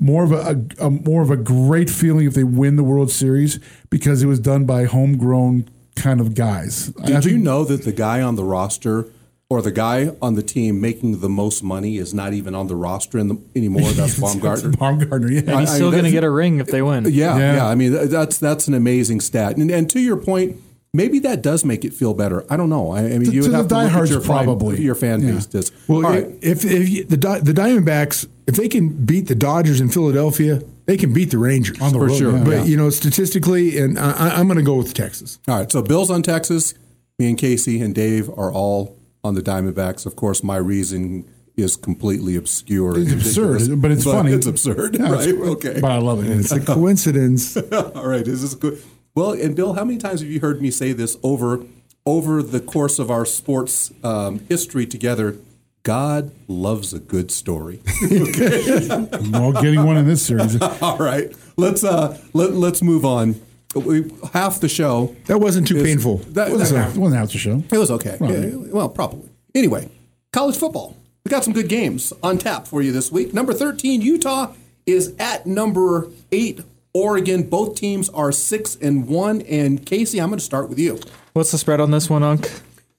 [0.00, 3.10] more of a, a, a more of a great feeling if they win the World
[3.10, 3.58] Series
[3.90, 6.88] because it was done by homegrown kind of guys.
[7.04, 9.10] Did you know that the guy on the roster
[9.50, 12.76] or the guy on the team making the most money is not even on the
[12.76, 13.90] roster in the, anymore.
[13.92, 14.72] That's Bumgarner.
[14.74, 15.38] Bumgarner, yeah.
[15.52, 17.04] And he's I- I still mean, going to get a ring if they win.
[17.04, 17.54] Yeah, Yeah.
[17.56, 17.66] yeah.
[17.68, 19.56] I mean, that's that's an amazing stat.
[19.56, 20.56] And, and to your point,
[20.92, 22.44] maybe that does make it feel better.
[22.52, 22.90] I don't know.
[22.90, 24.44] I, I mean, To- you to would the have to look at diehards, your fan-
[24.44, 24.82] probably.
[24.82, 25.32] your fan Yeah.
[25.32, 25.72] base does.
[25.88, 26.26] Well, All right.
[26.42, 30.98] if, if you- the the Diamondbacks, if they can beat the Dodgers in Philadelphia, they
[30.98, 32.36] can beat the Rangers On the For road, sure.
[32.36, 32.44] yeah.
[32.44, 35.38] But you know, statistically, and I, I- I'm going to go with Texas.
[35.48, 35.72] All right.
[35.72, 36.74] So Bills on Texas.
[37.18, 38.96] Me and Casey and Dave are all
[39.28, 40.06] on the Diamondbacks.
[40.06, 42.98] Of course, my reason is completely obscure.
[42.98, 44.32] It's absurd, but it's funny.
[44.32, 45.28] It's absurd, Yeah, right?
[45.28, 45.80] it's- okay.
[45.80, 46.30] But I love it.
[46.30, 47.56] It's a coincidence.
[47.56, 48.82] All right, is this good?
[49.14, 51.64] Well, and Bill, how many times have you heard me say this over
[52.06, 55.36] over the course of our sports um, history together?
[55.82, 57.80] God loves a good story.
[58.04, 58.88] okay.
[59.32, 60.60] well, getting one in this series.
[60.60, 63.40] All right, let's uh, let, let's move on.
[63.74, 65.14] We, half the show.
[65.26, 66.18] That wasn't too is- painful.
[66.32, 67.62] That, It wasn't half- wasn't half the show.
[67.70, 68.16] It was okay.
[68.20, 68.30] Right.
[68.38, 69.28] Yeah, well, probably.
[69.54, 69.88] Anyway,
[70.32, 70.96] college football.
[71.24, 73.34] We got some good games on tap for you this week.
[73.34, 74.54] Number 13, Utah
[74.86, 76.60] is at number 8,
[76.94, 77.42] Oregon.
[77.42, 80.98] Both teams are 6 and 1 and Casey, I'm going to start with you.
[81.34, 82.50] What's the spread on this one, Unk?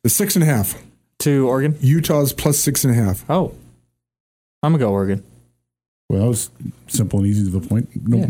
[0.04, 0.76] The six and a half.
[1.20, 1.78] To Oregon?
[1.82, 3.26] Utah's plus six and a half.
[3.30, 3.54] Oh.
[4.64, 5.24] I'm going to go Oregon.
[6.10, 6.50] Well, that was
[6.88, 7.90] simple and easy to the point.
[8.08, 8.28] No, Yeah.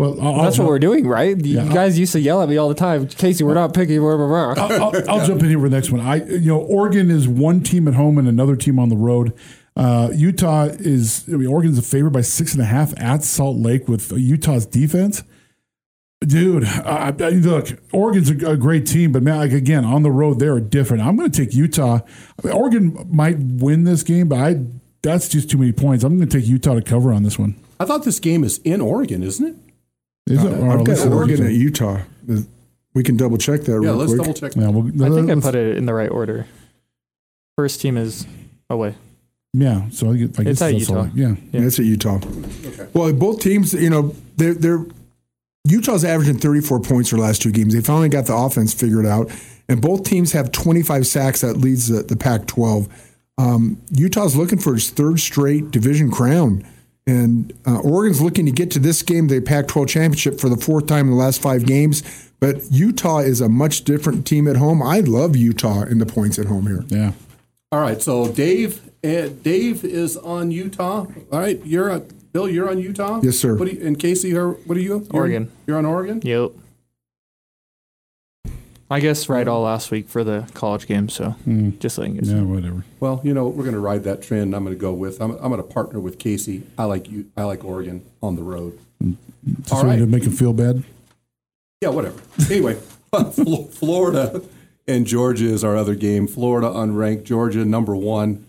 [0.00, 1.36] Well, I'll, That's I'll, what we're doing, right?
[1.36, 3.06] You Yeah, I'll- guys used to yell at me all the time.
[3.06, 3.98] Casey, we're not picky.
[3.98, 4.64] Blah, blah, blah.
[4.64, 6.00] I'll, I'll, I'll jump in here for the next one.
[6.00, 9.32] I, you know, Oregon is one team at home and another team on the road.
[9.76, 13.58] Uh, Utah is, I mean, Oregon's a favorite by six and a half at Salt
[13.58, 15.22] Lake with Utah's defense.
[16.20, 20.10] Dude, I, I, look, Oregon's a, a great team, but man, like again, on the
[20.10, 21.02] road, they're different.
[21.02, 22.00] I'm going to take Utah.
[22.42, 24.64] I mean, Oregon might win this game, but I
[25.02, 26.04] that's just too many points.
[26.04, 27.54] I'm going to take Utah to cover on this one.
[27.78, 29.56] I thought this game is in Oregon, isn't it?
[30.30, 30.52] Is it?
[30.52, 32.00] Or I've got Oregon at Utah.
[32.94, 34.20] We can double check that Yeah, real let's quick.
[34.22, 34.56] double check.
[34.56, 36.46] Yeah, well, I think I put it in the right order.
[37.56, 38.26] First team is
[38.68, 38.94] away.
[39.52, 41.02] Yeah, so I get, I It's guess at that's all Utah.
[41.02, 41.12] right.
[41.14, 41.34] Yeah.
[41.52, 42.16] Yeah, it's at Utah.
[42.16, 42.86] Okay.
[42.94, 44.86] Well, both teams, you know, they're they're
[45.66, 47.74] Utah's averaging 34 points for the last two games.
[47.74, 49.30] They finally got the offense figured out,
[49.68, 51.42] and both teams have 25 sacks.
[51.42, 52.88] That leads the, the Pac-12.
[53.38, 56.64] Um, Utah's looking for its third straight division crown,
[57.06, 60.86] and uh, Oregon's looking to get to this game, the Pac-12 championship, for the fourth
[60.86, 62.02] time in the last five games.
[62.40, 64.82] But Utah is a much different team at home.
[64.82, 66.84] I love Utah in the points at home here.
[66.88, 67.12] Yeah.
[67.72, 71.06] All right, so Dave uh, Dave is on Utah.
[71.32, 72.00] All right, you're uh,
[72.32, 73.20] Bill, you're on Utah?
[73.22, 73.56] Yes, sir.
[73.56, 74.98] What do you, and Casey, you're, what are you?
[74.98, 75.52] You're- Oregon.
[75.66, 76.20] You're on Oregon?
[76.22, 76.52] Yep.
[78.92, 81.70] I guess right all last week for the college game, so hmm.
[81.78, 82.84] just letting you Yeah, whatever.
[82.98, 84.52] Well, you know, we're going to ride that trend.
[84.52, 85.20] I'm going to go with.
[85.20, 86.64] I'm, I'm going to partner with Casey.
[86.76, 87.30] I like you.
[87.36, 88.78] I like Oregon on the road.
[89.00, 89.96] Just All so right.
[89.96, 90.82] to make him feel bad.
[91.80, 92.20] Yeah, whatever.
[92.50, 92.74] Anyway,
[93.70, 94.42] Florida
[94.88, 96.26] and Georgia is our other game.
[96.26, 97.22] Florida unranked.
[97.24, 98.44] Georgia number one,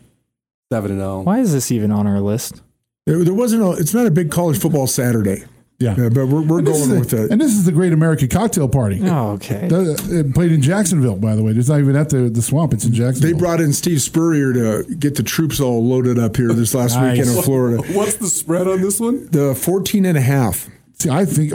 [0.72, 1.04] seven and oh.
[1.04, 1.22] zero.
[1.22, 2.64] Why is this even on our list?
[3.06, 3.64] There, there wasn't.
[3.64, 5.44] A, it's not a big college football Saturday.
[5.82, 5.92] Yeah.
[5.94, 7.32] Uh, but we're, we're going is with the, it.
[7.32, 9.00] And this is the Great American Cocktail Party.
[9.04, 9.68] Oh, okay.
[9.68, 11.52] That- It played in Jacksonville, by the way.
[11.52, 12.74] It's not even at the, the swamp.
[12.74, 13.32] It's in Jacksonville.
[13.34, 16.96] They brought in Steve Spurrier to get the troops all loaded up here this last
[16.96, 17.18] Nice.
[17.18, 17.82] weekend in Florida.
[17.94, 19.28] What's the spread on this one?
[19.32, 20.70] The 14 and a half.
[21.00, 21.52] See, I think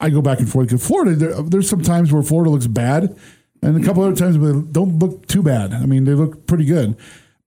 [0.00, 1.14] I go back and forth because Florida.
[1.14, 3.16] There, there's some times where Florida looks bad,
[3.62, 5.72] and a couple other times where they don't look too bad.
[5.72, 6.96] I mean, they look pretty good.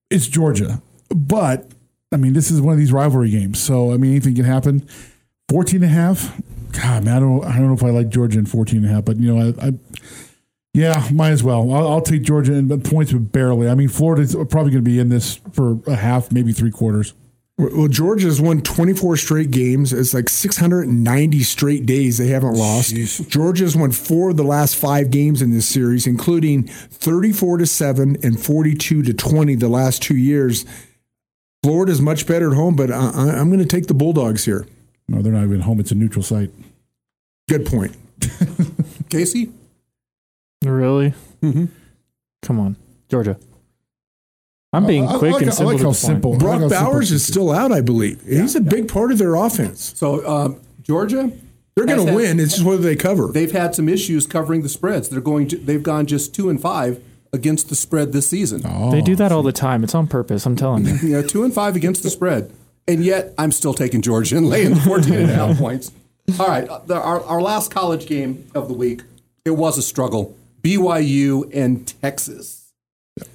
[0.10, 1.72] It's Georgia, but
[2.12, 4.88] I mean, this is one of these rivalry games, so I mean, anything can happen.
[5.54, 6.42] 14 and a half.
[6.72, 8.90] God, man, I don't, I don't know if I like Georgia in 14 and a
[8.90, 9.74] half, but you know, I, I
[10.74, 11.72] yeah, might as well.
[11.72, 13.70] I'll, I'll take Georgia in but points, but barely.
[13.70, 17.14] I mean, Florida's probably going to be in this for a half, maybe three quarters.
[17.60, 19.94] Well, Georgia's won 24 straight games.
[19.94, 22.96] It's like 690 straight days they haven't lost.
[23.30, 28.18] Georgia's won four of the last five games in this series, including 34 to 7
[28.24, 30.66] and 42 to 20 the last two years.
[31.62, 34.66] Florida's much better at home, but I, I- I'm going to take the Bulldogs here.
[35.08, 35.80] No, they're not even home.
[35.80, 36.52] It's a neutral site.
[37.50, 37.96] Good point.
[39.10, 39.52] Casey?
[40.64, 41.14] Really?
[41.42, 41.66] Mm-hmm.
[42.42, 42.76] Come on,
[43.10, 43.38] Georgia.
[44.72, 45.72] I'm being I- I quick like- and I simple.
[45.74, 48.22] like to how simple- Brock I got some Bowers is still out, I believe.
[48.24, 49.94] He's a big part of their offense.
[49.98, 51.32] So um, Georgia,
[51.76, 52.40] They're going to win.
[52.40, 53.28] It's just whether they cover.
[53.28, 55.10] They've had some issues covering the spreads.
[55.10, 55.48] They're going.
[55.50, 58.62] To, they've gone just two and five against the spread this season.
[58.92, 59.84] They do that all the time.
[59.84, 60.46] It's on purpose.
[60.46, 60.96] I'm telling you.
[61.04, 62.52] You know, two and five against the spread,
[62.88, 65.92] and yet I'm still taking Georgia and laying 14 and a half points.
[66.40, 69.02] All right, uh, the, our, our last college game of the week.
[69.46, 70.36] It was a struggle.
[70.62, 72.72] BYU and Texas.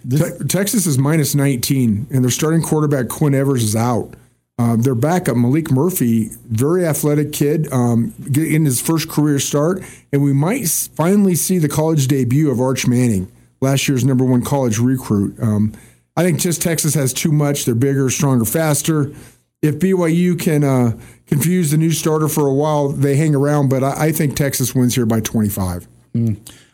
[0.08, 4.14] Te- Texas is minus 19, and their starting quarterback Quinn Ewers is out.
[4.58, 9.82] Um, their backup Maalik Murphy, very athletic kid, um, getting his first career start,
[10.12, 13.30] and we might finally see the college debut of Arch Manning.
[13.60, 15.38] last year's number one college recruit.
[15.40, 15.74] Um,
[16.16, 17.66] I think just Texas has too much.
[17.66, 19.12] They're bigger, stronger, faster.
[19.60, 23.68] If BYU can uh, confuse the new starter for a while, they hang around.
[23.68, 25.88] But I, I think Texas wins here by 25.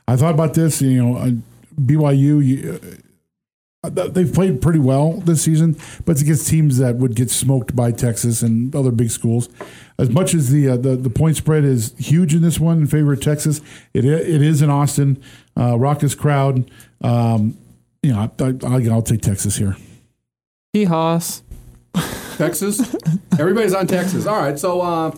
[0.07, 0.83] I thought about this.
[0.83, 1.31] You know, uh,
[1.81, 2.45] BYU.
[2.45, 2.81] You,
[3.85, 7.77] uh, they've played pretty well this season, but it's against teams that would get smoked
[7.77, 9.51] by Texas and other big schools.
[9.99, 12.87] As much as the uh, the, the point spread is huge in this one in
[12.87, 13.61] favor of Texas,
[13.93, 15.23] it it is in Austin,
[15.59, 16.71] uh, raucous crowd.
[17.03, 17.59] Um,
[18.03, 19.77] you know, I, I, I'll take Texas here.
[20.75, 21.43] Haas.
[22.37, 22.95] Texas.
[23.39, 24.27] Everybody's on Texas.
[24.27, 24.59] All right.
[24.59, 25.11] So, uh,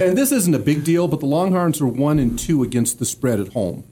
[0.00, 3.04] and this isn't a big deal, but the Longhorns are one and two against the
[3.04, 3.84] spread at home,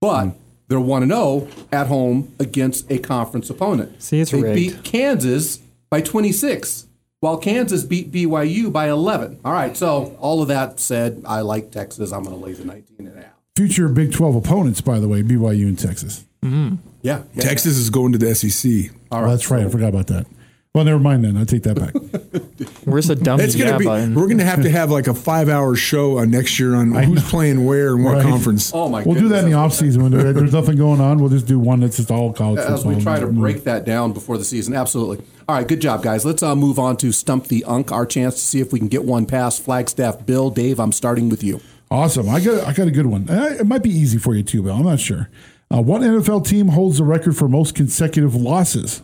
[0.00, 0.32] but
[0.68, 4.02] they're one and zero at home against a conference opponent.
[4.02, 4.54] See, it's they rigged.
[4.54, 5.58] beat Kansas
[5.90, 6.86] by 26,
[7.20, 9.40] while Kansas beat BYU by 11.
[9.44, 9.76] All right.
[9.76, 12.12] So, all of that said, I like Texas.
[12.12, 13.32] I'm going to lay the 19 and a half.
[13.56, 16.24] Future Big Twelve opponents, by the way, BYU and Texas.
[16.42, 16.78] Yeah.
[17.02, 17.22] yeah.
[17.40, 18.92] Texas is going to the SEC.
[19.10, 19.28] All right.
[19.28, 19.64] Oh, that's right.
[19.64, 20.26] I forgot about that.
[20.74, 21.36] Well, never mind then.
[21.36, 21.92] I take that back.
[22.84, 23.84] Where's the dumb It's gonna yeah be.
[23.86, 24.14] button?
[24.14, 27.64] We're gonna have to have like a five-hour show uh, next year on who's playing
[27.64, 28.22] where and what Right.
[28.22, 28.70] conference.
[28.74, 31.18] Oh, my we'll do that in the off season when there, there's nothing going on.
[31.18, 32.94] We'll just do one that's just all college As football.
[32.94, 33.38] we try to Mm.
[33.38, 34.74] break that down before the season.
[34.74, 35.24] Absolutely.
[35.48, 36.24] All right, good job, guys.
[36.24, 38.88] Let's uh, move on to Stump the Unk, our chance to see if we can
[38.88, 40.50] get one past Flagstaff Bill.
[40.50, 41.60] Dave, I'm starting with you.
[41.90, 42.28] Awesome.
[42.28, 43.28] I got I got a good one.
[43.28, 44.74] Uh, It might be easy for you too, Bill.
[44.74, 45.28] I'm not sure.
[45.74, 49.02] Uh, what NFL team holds the record for most consecutive losses?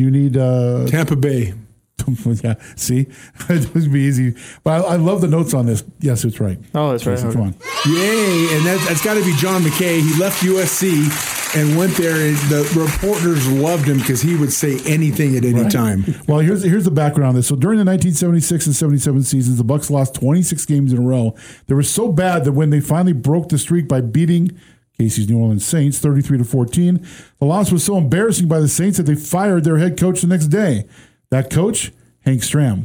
[0.00, 1.52] Do you need uh, Tampa Bay.
[2.42, 3.00] yeah, see,
[3.50, 4.34] it would be easy.
[4.64, 5.84] But I, I love the notes on this.
[5.98, 6.58] Yes, it's right.
[6.74, 7.16] Oh, that's right.
[7.16, 7.36] Jason, Okay.
[7.36, 7.54] Come on.
[7.84, 8.56] Yay!
[8.56, 10.00] And that, that's got to be John McKay.
[10.00, 14.78] He left USC and went there, and the reporters loved him because he would say
[14.86, 16.06] anything at any time.
[16.26, 17.48] Well, here's here's the background on this.
[17.48, 21.34] So during the 1976 and 77 seasons, the Bucks lost 26 games in a row.
[21.66, 24.58] They were so bad that when they finally broke the streak by beating
[25.00, 27.06] Casey's New Orleans Saints 33 to 14,
[27.38, 30.26] the loss was so embarrassing by the Saints that they fired their head coach the
[30.26, 30.84] next day.
[31.30, 31.90] That coach,
[32.26, 32.84] Hank Stram.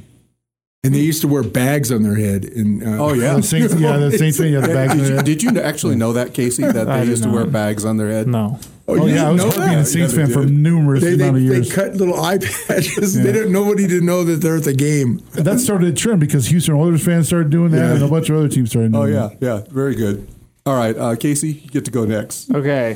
[0.81, 2.45] And they used to wear bags on their head.
[2.45, 3.33] And uh, Oh, yeah.
[3.35, 5.25] The Saints, yeah, the Saints thing, yeah, the bags on Did their you, head.
[5.25, 8.09] did you actually know that, Casey, that they did used to wear bags on their
[8.09, 8.27] head?
[8.27, 8.59] No.
[8.87, 9.83] Oh, Oh yeah, I was know being a?
[9.85, 11.67] Saints Yeah, they fan for numerous They, they, amount of years.
[11.67, 13.17] they cut little eye patches.
[13.17, 13.23] Yeah.
[13.23, 15.21] They didn't nobody to know that they're at the game.
[15.33, 17.93] that started a trend because Houston Oilers fans started doing that, Yeah.
[17.95, 19.37] and a bunch of other teams started doing Oh, that.
[19.41, 19.63] yeah, yeah.
[19.69, 20.27] Very good.
[20.67, 22.51] All right, uh, Casey, you get to go next.
[22.51, 22.95] Okay.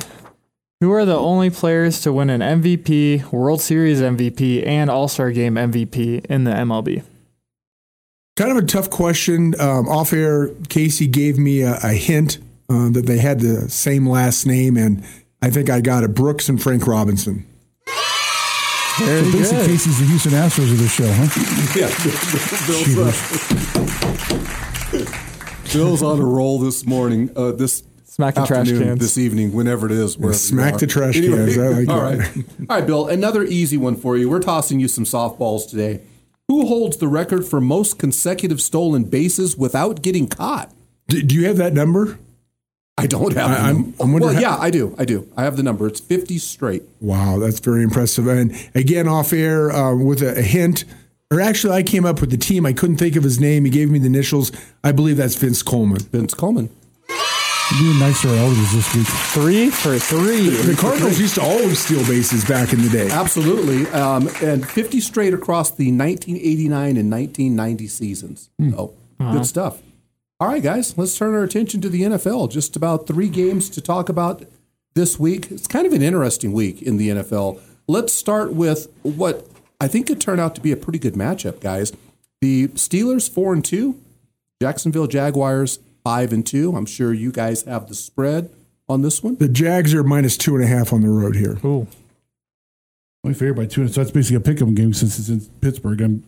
[0.80, 5.30] Who are the only players to win an MVP, World Series MVP, and All Star
[5.30, 7.04] Game MVP in the MLB?
[8.36, 9.54] Kind of a tough question.
[9.60, 14.08] Um, off air, Casey gave me a, a hint uh, that they had the same
[14.08, 15.04] last name, and
[15.42, 16.14] I think I got it.
[16.14, 17.46] Brooks and Frank Robinson.
[18.98, 19.66] Very So basically, good.
[19.70, 21.28] Casey's the Houston Astros of this show, huh?
[25.20, 25.26] Yeah,
[25.72, 27.30] Bill's, on a roll this morning.
[27.36, 29.00] Uh, this Smacking trash afternoon, cans.
[29.00, 30.18] this evening, whenever it is.
[30.18, 30.78] wherever you smack are.
[30.78, 31.56] the trash cans.
[31.56, 32.18] I like all that.
[32.18, 32.36] right,
[32.68, 33.06] all right, Bill.
[33.08, 34.28] Another easy one for you.
[34.28, 36.00] We're tossing you some softballs today.
[36.48, 40.72] Who holds the record for most consecutive stolen bases without getting caught?
[41.06, 42.18] Do, do you have that number?
[42.98, 43.50] I don't have.
[43.50, 43.94] I, I'm.
[44.00, 44.94] I'm well, how- yeah, I do.
[44.98, 45.26] I do.
[45.36, 45.86] I have the number.
[45.86, 46.82] It's fifty straight.
[47.00, 48.26] Wow, that's very impressive.
[48.26, 50.84] And again, off air uh, with a, a hint,
[51.30, 52.66] or actually, I came up with the team.
[52.66, 53.64] I couldn't think of his name.
[53.64, 54.50] He gave me the initials.
[54.82, 56.00] I believe that's Vince Coleman.
[56.00, 56.70] Vince Coleman.
[57.72, 59.06] You're doing nicer elders this week.
[59.06, 60.48] Three for three.
[60.50, 63.08] The Cardinals used to always steal bases back in the day.
[63.10, 63.86] Absolutely.
[63.92, 68.50] Um, and 50 straight across the 1989 and 1990 seasons.
[68.58, 69.80] So, good stuff.
[70.40, 72.50] All right, guys, let's turn our attention to the NFL.
[72.50, 74.42] Just about three games to talk about
[74.94, 75.52] this week.
[75.52, 77.60] It's kind of an interesting week in the NFL.
[77.86, 79.46] Let's start with what
[79.80, 81.92] I think could turn out to be a pretty good matchup, guys.
[82.40, 83.98] The Steelers, 4 and 2,
[84.62, 86.76] Jacksonville Jaguars, 5 and 2.
[86.76, 88.50] I'm sure you guys have the spread
[88.90, 89.36] on this one.
[89.36, 91.58] The Jags are minus two and a half on the road here.
[91.64, 91.86] Ooh.
[93.22, 96.00] My favorite by two, so that's basically a pick 'em game since it's in Pittsburgh.
[96.00, 96.24] I'm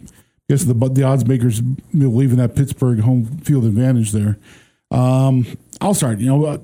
[0.48, 4.38] guessing the the odds makers believe in that Pittsburgh home field advantage there.
[4.90, 5.46] Um,
[5.80, 6.18] I'll start.
[6.18, 6.58] You know, uh,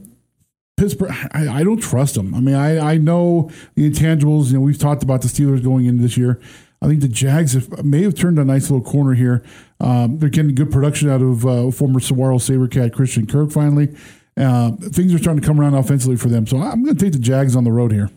[0.77, 1.11] Pittsburgh.
[1.33, 2.35] I, I don't trust them.
[2.35, 4.49] I mean, I I know the intangibles.
[4.49, 6.39] You know, we've talked about the Steelers going into this year.
[6.81, 9.45] I think the Jags have, may have turned a nice little corner here.
[9.81, 13.51] Um, they're getting good production out of uh, former Saguaro Sabercat Christian Kirk.
[13.51, 13.95] Finally,
[14.37, 16.47] uh, things are starting to come around offensively for them.
[16.47, 18.11] So I'm going to take the Jags on the road here.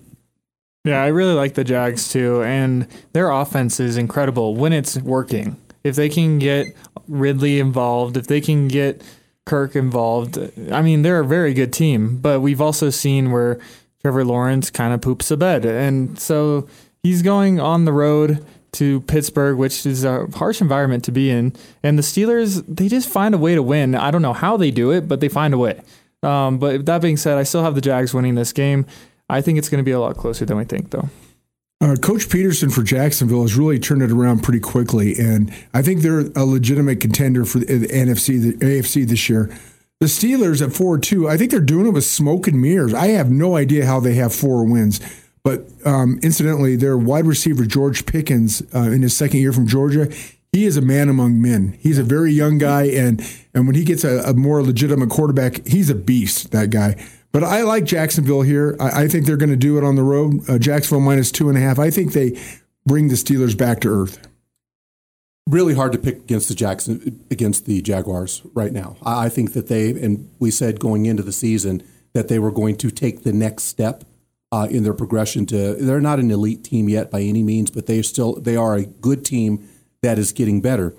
[0.83, 5.57] Yeah, I really like the Jags too, and their offense is incredible when it's working.
[5.83, 6.75] If they can get
[7.07, 9.03] Ridley involved, if they can get
[9.45, 10.39] Kirk involved,
[10.71, 12.17] I mean, they're a very good team.
[12.17, 13.59] But we've also seen where
[14.01, 16.67] Trevor Lawrence kind of poops a bed, and so
[17.03, 18.43] he's going on the road
[18.73, 21.53] to Pittsburgh, which is a harsh environment to be in.
[21.83, 23.95] And the Steelers, they just find a way to win.
[23.95, 25.81] I don't know how they do it, but they find a way.
[26.23, 28.85] Um, but that being said, I still have the Jags winning this game.
[29.29, 31.09] I think it's going to be a lot closer than we think, though.
[31.81, 36.01] Uh, Coach Pederson for Jacksonville has really turned it around pretty quickly, and I think
[36.01, 39.49] they're a legitimate contender for the, NFC, the AFC this year.
[39.99, 42.93] The Steelers at four two, I think they're doing it with smoke and mirrors.
[42.93, 44.99] I have no idea how they have four wins,
[45.43, 50.07] but um, incidentally, their wide receiver George Pickens uh, in his second year from Georgia,
[50.51, 51.77] he is a man among men.
[51.79, 53.21] He's a very young guy, and
[53.53, 56.51] and when he gets a, a more legitimate quarterback, he's a beast.
[56.51, 57.03] That guy.
[57.31, 58.75] But I like Jacksonville here.
[58.79, 60.49] I, I think they're going to do it on the road.
[60.49, 61.79] Uh, Jacksonville minus two and a half.
[61.79, 62.37] I think they
[62.85, 64.27] bring the Steelers back to earth.
[65.47, 68.97] Really hard to pick against the Jackson against the Jaguars right now.
[69.01, 71.81] I, I think that they and we said going into the season
[72.13, 74.03] that they were going to take the next step
[74.51, 75.75] uh, in their progression to.
[75.75, 78.85] They're not an elite team yet by any means, but they still they are a
[78.85, 79.67] good team
[80.01, 80.95] that is getting better.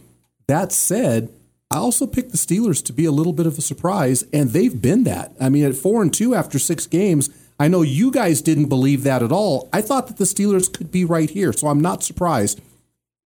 [0.49, 1.33] That said,
[1.71, 4.81] I also picked the Steelers to be a little bit of a surprise, and they've
[4.81, 5.33] been that.
[5.41, 9.05] I mean, at four and two after six games, I know you guys didn't believe
[9.05, 9.69] that at all.
[9.73, 12.61] I thought that the Steelers could be right here, so I'm not surprised.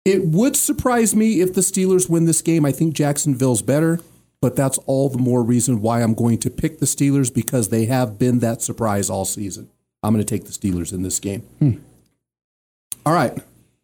[0.06, 2.66] It would surprise me if the Steelers win this game.
[2.66, 4.00] I think Jacksonville's better,
[4.42, 7.86] but that's all the more reason why I'm going to pick the Steelers because they
[7.86, 9.70] have been that surprise all season.
[10.04, 11.42] I'm going to take the Steelers in this game.
[11.60, 11.72] Hmm.
[13.06, 13.38] All right.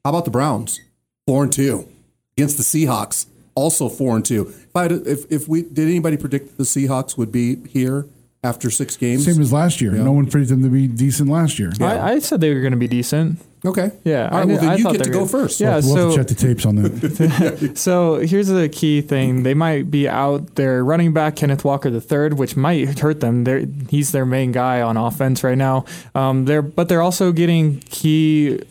[0.03, 0.80] How about the Browns?
[1.28, 1.89] Four and two
[2.38, 4.47] against the Seahawks also four and two.
[4.47, 8.05] If, I, if if we did anybody predict the Seahawks would be here
[8.45, 9.25] after six games?
[9.25, 9.95] Same as last year.
[9.95, 10.03] Yeah.
[10.03, 11.73] No one predicted them to be decent last year.
[11.81, 13.39] I, I said they were going to be decent.
[13.65, 13.91] Okay.
[14.03, 14.29] Yeah.
[14.31, 15.59] All right, I, well, then I you thought get they to were go gonna- first.
[15.59, 15.69] Yeah.
[15.69, 17.71] we'll have so to check the tapes on that.
[17.75, 22.35] so here's the key thing: they might be out their running back Kenneth Walker III,
[22.35, 23.43] which might hurt them.
[23.43, 25.85] They're, he's their main guy on offense right now.
[26.13, 28.61] Um, they're but they're also getting key.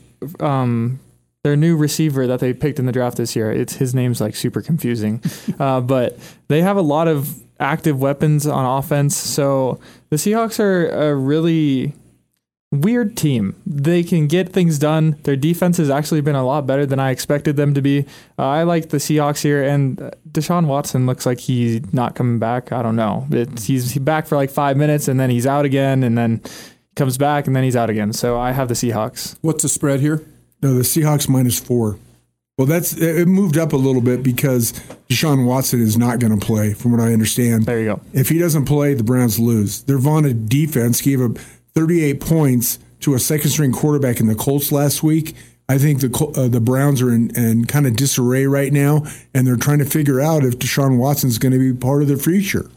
[0.40, 1.00] Um,
[1.42, 3.52] their new receiver that they picked in the draft this year.
[3.52, 5.22] It's his name's like super confusing,
[5.58, 6.18] uh, but
[6.48, 9.16] they have a lot of active weapons on offense.
[9.16, 9.80] So
[10.10, 11.94] the Seahawks are a really
[12.70, 13.54] weird team.
[13.64, 15.16] They can get things done.
[15.22, 18.06] Their defense has actually been a lot better than I expected them to be.
[18.38, 22.38] Uh, I like the Seahawks here, and uh, Deshaun Watson looks like he's not coming
[22.38, 22.72] back.
[22.72, 23.26] I don't know.
[23.30, 26.42] It's, he's back for like five minutes, and then he's out again, and then
[26.96, 28.12] comes back, and then he's out again.
[28.12, 29.36] So I have the Seahawks.
[29.40, 30.24] What's the spread here?
[30.62, 31.98] No, the Seahawks minus four.
[32.56, 34.72] Well, that's it moved up a little bit because
[35.08, 37.66] Deshaun Watson is not going to play, from what I understand.
[37.66, 38.00] There you go.
[38.12, 39.82] If he doesn't play, the Browns lose.
[39.82, 41.36] Their vaunted defense gave up
[41.74, 45.34] 38 points to a second string quarterback in the Colts last week.
[45.68, 49.46] I think the uh, the Browns are in, in kind of disarray right now, and
[49.46, 52.16] they're trying to figure out if Deshaun Watson is going to be part of their
[52.18, 52.70] future.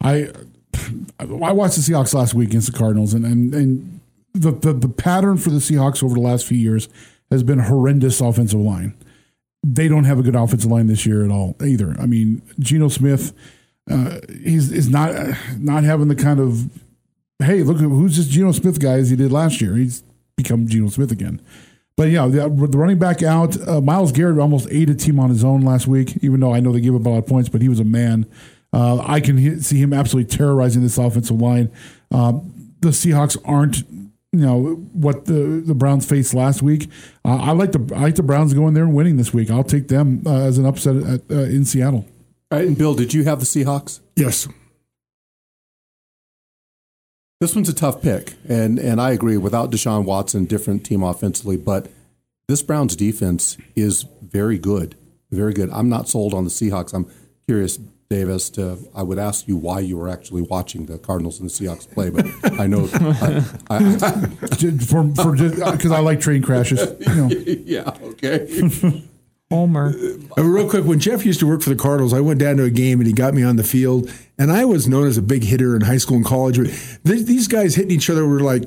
[0.00, 0.28] I
[1.18, 4.00] I watched the Seahawks last week against the Cardinals, and and, and
[4.34, 6.88] the, the the pattern for the Seahawks over the last few years
[7.34, 8.96] has been horrendous offensive line.
[9.62, 11.96] They don't have a good offensive line this year at all either.
[11.98, 13.32] I mean, Geno Smith,
[13.90, 15.14] uh, he's is not
[15.58, 16.70] not having the kind of
[17.42, 19.74] hey, look who's this Geno Smith guy as he did last year.
[19.76, 20.02] He's
[20.36, 21.40] become Geno Smith again.
[21.96, 25.30] But yeah, the, the running back out, uh, Myles Garrett almost ate a team on
[25.30, 26.16] his own last week.
[26.22, 27.84] Even though I know they gave up a lot of points, but he was a
[27.84, 28.26] man.
[28.72, 31.70] Uh, I can he- see him absolutely terrorizing this offensive line.
[32.10, 32.32] Uh,
[32.80, 33.84] the Seahawks aren't,
[34.38, 36.90] you know, what the, the Browns faced last week.
[37.24, 39.50] Uh, I like the I like the Browns going there and winning this week.
[39.50, 42.06] I'll take them uh, as an upset at, uh, in Seattle.
[42.50, 44.00] All right, and Bill, did you have the Seahawks?
[44.16, 44.48] Yes.
[47.40, 49.36] This one's a tough pick, and and I agree.
[49.36, 51.90] Without Deshaun Watson, different team offensively, but
[52.48, 54.96] this Browns defense is very good,
[55.30, 55.70] very good.
[55.70, 56.92] I'm not sold on the Seahawks.
[56.92, 57.10] I'm
[57.46, 57.78] curious,
[58.10, 61.48] Dave, as to I would ask you why you were actually watching the Cardinals and
[61.48, 62.26] the Seahawks play, but
[62.60, 63.80] I know I, I,
[64.86, 66.80] for for because I like train crashes.
[67.00, 67.28] You know.
[67.64, 69.04] yeah, okay.
[69.50, 69.94] Homer.
[70.36, 72.64] Uh, real quick, when Jeff used to work for the Cardinals, I went down to
[72.64, 75.22] a game and he got me on the field, and I was known as a
[75.22, 76.58] big hitter in high school and college.
[76.58, 76.70] But
[77.04, 78.64] th- these guys hitting each other were like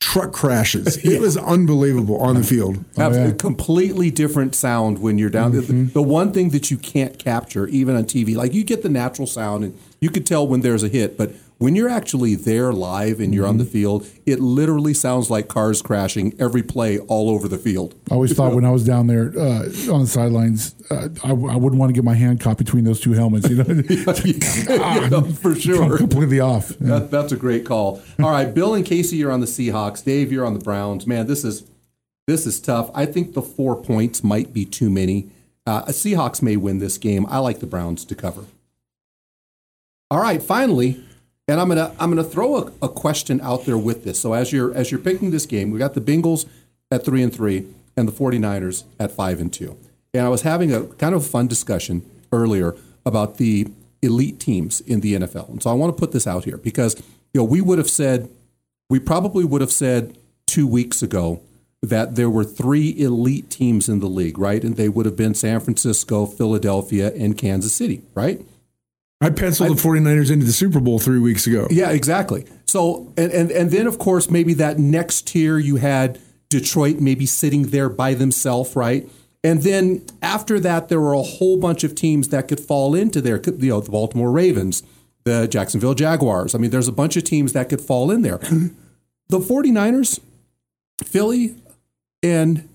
[0.00, 1.04] truck crashes.
[1.04, 2.84] It was unbelievable on the field.
[2.98, 3.38] Oh, Absolutely.
[3.38, 5.52] Completely different sound when you're down.
[5.52, 5.86] The, mm-hmm.
[5.92, 9.26] the one thing that you can't capture, even on TV, like you get the natural
[9.26, 13.18] sound and you could tell when there's a hit, but when you're actually there live
[13.18, 17.48] and you're on the field, it literally sounds like cars crashing every play all over
[17.48, 17.94] the field.
[18.10, 21.32] I always thought when I was down there uh, on the sidelines, uh, I, I
[21.56, 23.48] wouldn't want to get my hand caught between those two helmets.
[23.48, 23.64] You know,
[24.68, 25.96] Yeah, for sure.
[25.96, 26.72] completely off.
[26.72, 26.98] Yeah.
[26.98, 28.02] That, that's a great call.
[28.18, 30.04] All right, Bill and Casey, you're on the Seahawks.
[30.04, 31.06] Dave, you're on the Browns.
[31.06, 31.64] Man, this is
[32.26, 32.90] this is tough.
[32.94, 35.30] I think the four points might be too many.
[35.64, 37.24] Uh, Seahawks may win this game.
[37.30, 38.44] I like the Browns to cover.
[40.10, 41.04] All right, finally,
[41.48, 44.18] and I'm gonna I'm gonna throw a, a question out there with this.
[44.20, 46.46] So as you're as you're picking this game, we got the Bengals
[46.90, 47.66] at three and three
[47.96, 49.76] and the 49ers at five and two.
[50.12, 52.74] And I was having a kind of fun discussion earlier
[53.04, 53.68] about the
[54.02, 55.48] elite teams in the NFL.
[55.48, 56.96] And so I want to put this out here because
[57.32, 58.28] you know we would have said
[58.90, 61.40] we probably would have said two weeks ago
[61.82, 64.64] that there were three elite teams in the league, right?
[64.64, 68.40] And they would have been San Francisco, Philadelphia, and Kansas City, right?
[69.20, 71.66] I penciled the 49ers into the Super Bowl three weeks ago.
[71.70, 72.44] Yeah, exactly.
[72.66, 76.18] So, and, and, and then, of course, maybe that next tier you had
[76.50, 79.08] Detroit maybe sitting there by themselves, right?
[79.42, 83.20] And then after that, there were a whole bunch of teams that could fall into
[83.20, 83.40] there.
[83.44, 84.82] You know, the Baltimore Ravens,
[85.24, 86.54] the Jacksonville Jaguars.
[86.54, 88.40] I mean, there's a bunch of teams that could fall in there.
[89.28, 90.20] The 49ers,
[91.02, 91.56] Philly,
[92.22, 92.68] and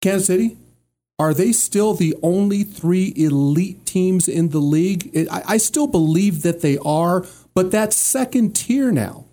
[0.00, 0.56] Kansas City,
[1.18, 5.10] are they still the only three elite teams in the league?
[5.30, 9.24] I, I still believe that they are, but that second tier now,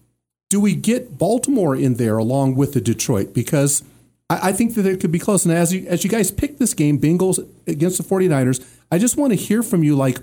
[0.49, 3.33] do we get Baltimore in there along with the Detroit?
[3.33, 3.83] Because
[4.29, 5.45] I, I think that it could be close.
[5.45, 9.17] And as you, as you guys pick this game, Bengals against the 49ers, I just
[9.17, 10.19] want to hear from you like,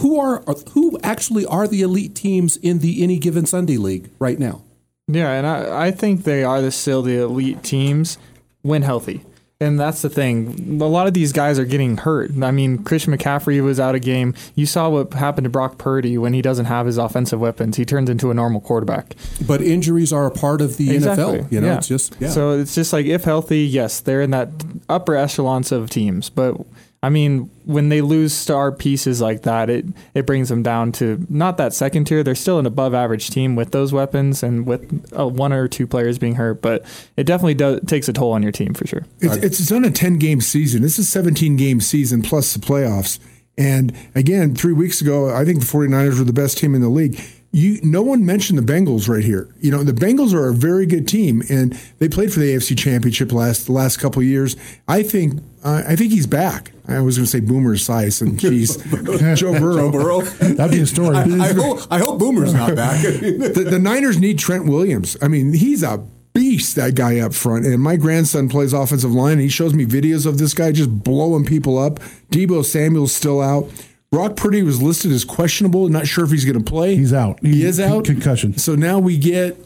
[0.00, 4.38] who are who actually are the elite teams in the any given Sunday league right
[4.38, 4.62] now?
[5.08, 8.18] Yeah, and I, I think they are the, still the elite teams
[8.60, 9.22] when healthy.
[9.58, 10.78] And that's the thing.
[10.82, 12.30] A lot of these guys are getting hurt.
[12.42, 14.34] I mean, Christian McCaffrey was out of game.
[14.54, 17.78] You saw what happened to Brock Purdy when he doesn't have his offensive weapons.
[17.78, 19.14] He turns into a normal quarterback.
[19.46, 21.38] But injuries are a part of the Exactly.
[21.38, 21.52] NFL.
[21.52, 21.76] You know, Yeah.
[21.78, 22.28] it's just yeah.
[22.28, 24.50] So it's just like if healthy, yes, they're in that
[24.90, 26.28] upper echelons of teams.
[26.28, 26.58] But
[27.06, 31.24] I mean, when they lose star pieces like that, it it brings them down to
[31.30, 32.24] not that second tier.
[32.24, 35.86] They're still an above average team with those weapons and with uh, one or two
[35.86, 36.60] players being hurt.
[36.60, 36.84] But
[37.16, 39.06] it definitely does takes a toll on your team for sure.
[39.20, 40.82] It's, it's, it's on a 10 game season.
[40.82, 43.20] This is a 17 game season plus the playoffs.
[43.56, 46.88] And again, three weeks ago, I think the 49ers were the best team in the
[46.88, 47.20] league.
[47.52, 49.54] You, no one mentioned the Bengals right here.
[49.60, 52.76] You know, the Bengals are a very good team, and they played for the AFC
[52.76, 54.56] Championship last the last couple of years.
[54.88, 56.72] I think uh, I think he's back.
[56.88, 58.76] I was going to say Boomer Esiason geez,
[59.38, 59.90] Joe Burrow.
[59.90, 60.20] Joe Burrow.
[60.22, 61.16] That'd be a story.
[61.16, 63.02] I, I hope, I hope Boomer's not back.
[63.02, 65.16] the, the Niners need Trent Williams.
[65.20, 65.98] I mean, he's a
[66.32, 67.66] beast, that guy up front.
[67.66, 71.02] And my grandson plays offensive line, and he shows me videos of this guy just
[71.02, 71.98] blowing people up.
[72.30, 73.68] Deebo Samuel's still out.
[74.12, 75.88] Brock Purdy was listed as questionable.
[75.88, 76.94] Not sure if he's going to play.
[76.94, 77.40] He's out.
[77.42, 78.04] He is out.
[78.04, 78.56] Concussion.
[78.56, 79.65] So now we get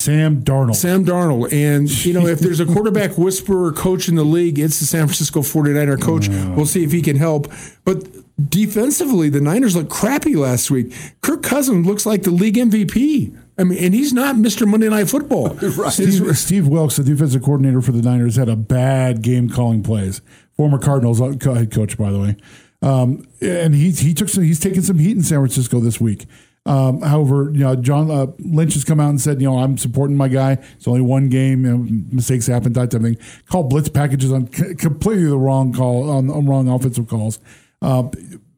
[0.00, 0.76] Sam Darnold.
[0.76, 1.52] Sam Darnold.
[1.52, 5.06] And, you know, if there's a quarterback whisperer coach in the league, it's the San
[5.06, 6.28] Francisco 49er coach.
[6.28, 7.52] We'll see if he can help.
[7.84, 8.06] But
[8.48, 10.94] defensively, the Niners look crappy last week.
[11.20, 13.36] Kirk Cousins looks like the league MVP.
[13.58, 14.68] I mean, and he's not Mr.
[14.68, 15.58] Monday Night Football.
[15.90, 20.22] Steve, Steve Wilks, the defensive coordinator for the Niners, had a bad game calling plays.
[20.56, 22.36] Former Cardinals uh, head coach, by the way,
[22.82, 26.26] um, and he he took some, he's taken some heat in San Francisco this week.
[26.68, 29.78] Um, however, you know, John uh, Lynch has come out and said, you know, I'm
[29.78, 30.58] supporting my guy.
[30.76, 31.64] It's only one game.
[31.64, 32.74] You know, mistakes happen.
[32.74, 33.16] That type of thing.
[33.48, 37.38] Call blitz packages on c- completely the wrong call on, on wrong offensive calls.
[37.80, 38.10] Uh,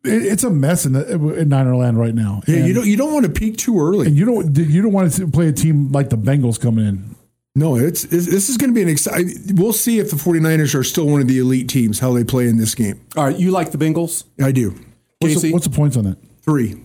[0.02, 2.42] it, it's a mess in, the, in Niner land right now.
[2.48, 4.08] Yeah, you don't you don't want to peak too early.
[4.08, 7.16] and you don't you don't want to play a team like the Bengals coming in.
[7.54, 9.34] No, it's, it's this is going to be an exciting.
[9.54, 12.48] We'll see if the 49ers are still one of the elite teams how they play
[12.48, 13.00] in this game.
[13.16, 14.24] All right, you like the Bengals?
[14.42, 14.70] I do.
[15.18, 15.48] What's Casey?
[15.48, 16.16] the, what's the points on that?
[16.42, 16.80] Three.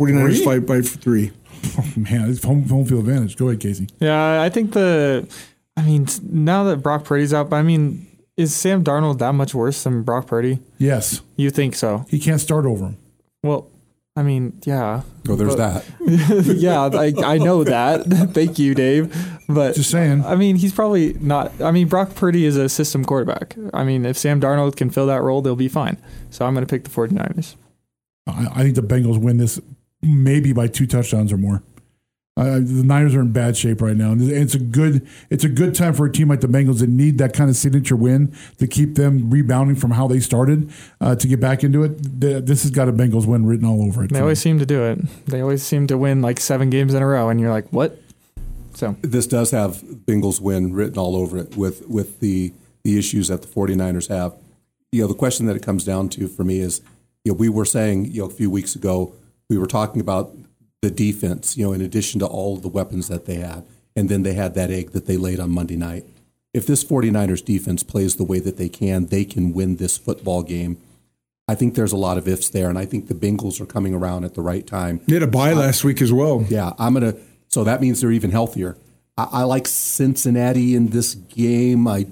[0.00, 0.44] 49ers Three?
[0.44, 1.32] fight by three.
[1.78, 3.36] Oh, man, it's home, home field advantage.
[3.36, 3.86] Go ahead, Casey.
[4.00, 5.28] Yeah, I think the.
[5.76, 8.06] I mean, now that Brock Purdy's out, but I mean,
[8.38, 10.58] is Sam Darnold that much worse than Brock Purdy?
[10.78, 12.06] Yes, You think so?
[12.08, 12.96] he can't start over him.
[13.42, 13.68] Well,
[14.16, 15.02] I mean, yeah.
[15.28, 16.56] Oh, there's But- that.
[16.56, 18.06] yeah, I, I know that.
[18.34, 19.14] Thank you, Dave.
[19.46, 20.24] But Just saying.
[20.24, 21.52] I mean, he's probably not.
[21.60, 23.54] I mean, Brock Purdy is a system quarterback.
[23.74, 25.98] I mean, if Sam Darnold can fill that role, they'll be fine.
[26.30, 27.56] So I'm going to pick the 49ers.
[28.26, 29.60] I, I think the Bengals win this
[30.02, 31.62] maybe by two touchdowns or more.
[32.36, 35.48] Uh, the Niners are in bad shape right now, and it's a good it's a
[35.48, 38.34] good time for a team like the Bengals that need that kind of signature win
[38.58, 40.70] to keep them rebounding from how they started
[41.02, 41.98] uh, to get back into it.
[42.20, 44.12] Th- This has got a Bengals win written all over it.
[44.12, 44.42] They always me.
[44.52, 45.00] seem to do it.
[45.26, 48.00] They always seem to win like seven games in a row, and you're like, what?
[48.74, 53.28] So This does have Bengals win written all over it with with the the issues
[53.28, 54.34] that the 49ers have.
[54.92, 56.80] You know, the question that it comes down to for me is,
[57.24, 59.12] you know, we were saying, you know, a few weeks ago,
[59.50, 60.34] we were talking about
[60.80, 63.66] the defense, you know, in addition to all the weapons that they had.
[63.94, 66.06] And then they had that egg that they laid on Monday night.
[66.54, 70.42] If this 49ers defense plays the way that they can, they can win this football
[70.42, 70.78] game.
[71.48, 73.92] I think there's a lot of ifs there, and I think the Bengals are coming
[73.92, 75.00] around at the right time.
[75.06, 76.46] They had a bye last week as well.
[76.48, 77.14] Yeah, I'm gonna.
[77.48, 78.76] So that means they're even healthier.
[79.18, 81.88] I, I like Cincinnati in this game.
[81.88, 82.06] I,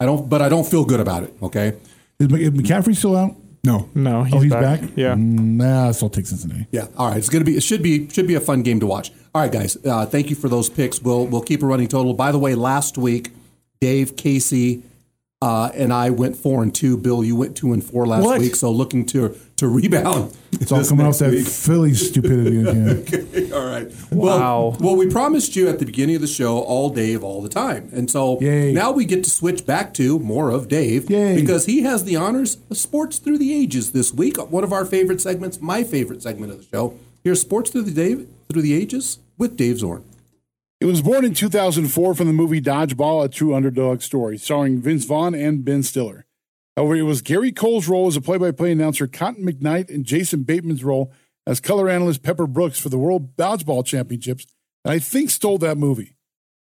[0.00, 1.34] I don't, but I don't feel good about it.
[1.40, 1.78] Okay.
[2.18, 3.36] Is McCaffrey still out?
[3.62, 3.88] No.
[3.94, 4.80] no, he's, oh, he's back.
[4.80, 4.90] back.
[4.96, 5.14] Yeah.
[5.14, 6.66] Mm, nah, I'll still take Cincinnati.
[6.70, 6.86] Yeah.
[6.96, 7.18] All right.
[7.18, 7.56] It's gonna be.
[7.56, 8.08] It should be.
[8.08, 9.12] Should be a fun game to watch.
[9.34, 9.76] All right, guys.
[9.84, 11.00] Uh, thank you for those picks.
[11.02, 12.14] We'll we'll keep a running total.
[12.14, 13.32] By the way, last week,
[13.80, 14.82] Dave Casey
[15.42, 16.98] Uh, and I went four and two.
[16.98, 18.40] Bill, you went two and four last What?
[18.40, 18.54] week.
[18.54, 20.36] So looking to to rebound.
[20.52, 21.46] It's all coming off that week.
[21.46, 22.88] Philly stupidity again.
[23.08, 23.90] Okay, all right.
[24.12, 24.36] Wow.
[24.40, 27.48] Well, well, we promised you at the beginning of the show all Dave all the
[27.48, 28.72] time, and so Yay.
[28.74, 31.40] now we get to switch back to more of Dave Yay.
[31.40, 34.36] because he has the honors of Sports Through the Ages this week.
[34.36, 36.98] One of our favorite segments, my favorite segment of the show.
[37.24, 40.04] Here's Sports Through the Dave Through the Ages with Dave Zorn.
[40.80, 45.04] It was born in 2004 from the movie Dodgeball, a true underdog story, starring Vince
[45.04, 46.24] Vaughn and Ben Stiller.
[46.74, 50.06] However, it was Gary Cole's role as a play by play announcer, Cotton McKnight, and
[50.06, 51.12] Jason Bateman's role
[51.46, 54.46] as color analyst Pepper Brooks for the World Dodgeball Championships
[54.84, 56.16] that I think stole that movie.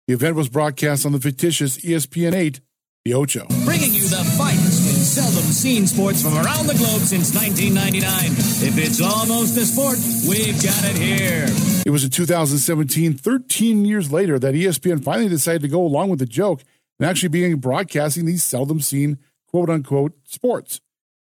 [0.08, 2.60] The event was broadcast on the fictitious ESPN 8,
[3.04, 3.46] The Ocho.
[3.64, 4.67] Bringing you the finest
[5.09, 8.68] seldom seen sports from around the globe since 1999.
[8.68, 9.96] If it's almost a sport,
[10.28, 11.46] we've got it here.
[11.86, 16.18] It was in 2017, 13 years later, that ESPN finally decided to go along with
[16.18, 16.62] the joke
[17.00, 20.82] and actually began broadcasting these seldom seen quote unquote sports.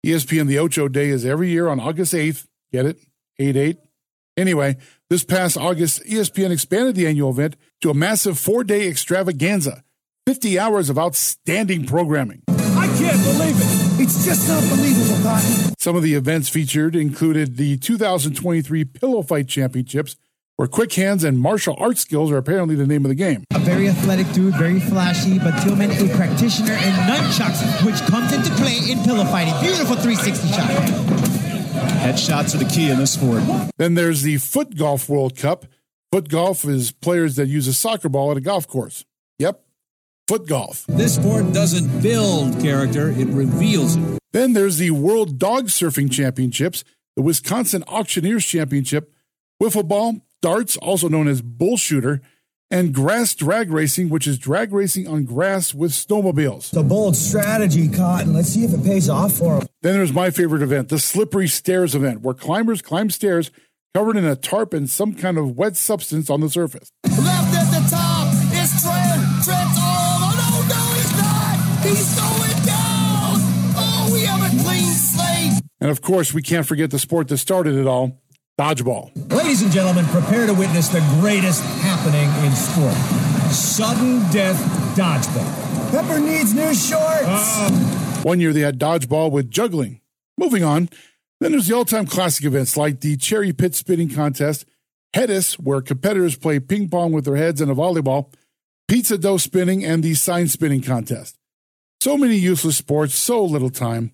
[0.06, 2.48] ESPN The Ocho Day is every year on August 8th.
[2.74, 3.00] Get it?
[3.40, 3.78] 8 8.
[4.36, 4.76] Anyway,
[5.10, 9.84] this past August, ESPN expanded the annual event to a massive four day extravaganza
[10.26, 12.44] 50 hours of outstanding programming.
[13.12, 14.02] I can't believe it.
[14.02, 15.76] It's just unbelievable, Cotton.
[15.78, 20.16] Some of the events featured included the 2023 Pillow Fight Championships,
[20.56, 23.44] where quick hands and martial arts skills are apparently the name of the game.
[23.52, 28.50] A very athletic dude, very flashy, but Tillman a practitioner in nunchucks, which comes into
[28.52, 29.56] play in pillow fighting.
[29.60, 30.70] Beautiful 360 shot.
[32.00, 33.44] Headshots are the key in this sport.
[33.78, 35.66] Then there's the Foot Golf World Cup.
[36.14, 39.04] Foot golf is players that use a soccer ball at a golf course.
[39.38, 39.62] Yep,
[40.32, 40.86] foot golf.
[40.88, 44.18] This sport doesn't build character, it reveals it.
[44.32, 46.86] Then there's the World Dog Surfing Championships,
[47.18, 49.14] the Wisconsin Auctioneers Championship,
[49.62, 52.22] wiffle ball, darts, also known as bull shooter,
[52.70, 56.70] and grass drag racing, which is drag racing on grass with snowmobiles.
[56.70, 58.34] It's a bold strategy, Cotton.
[58.34, 59.68] Let's see if it pays off for him.
[59.82, 63.52] Then there's my favorite event, the Slippery Stairs event, where climbers climb stairs
[63.94, 66.90] covered in a tarp and some kind of wet substance on the surface.
[67.06, 69.11] Left at the top is Trent.
[71.98, 73.38] He's going down.
[73.76, 75.62] Oh, we have a clean slate.
[75.80, 78.22] And of course, we can't forget the sport that started it all,
[78.60, 79.12] dodgeball.
[79.32, 82.96] Ladies and gentlemen, prepare to witness the greatest happening in sport
[83.52, 84.58] sudden death
[84.96, 85.92] dodgeball.
[85.92, 87.60] Pepper needs new shorts.
[87.60, 87.74] Um.
[88.24, 90.00] One year they had dodgeball with juggling.
[90.38, 90.90] Moving on,
[91.40, 94.66] then there's the all-time classic events like the cherry pit spinning contest,
[95.14, 98.34] Headis, where competitors play ping pong with their heads and a volleyball,
[98.88, 101.38] pizza dough spinning, and the sign spinning contest.
[102.02, 104.14] So many useless sports, so little time.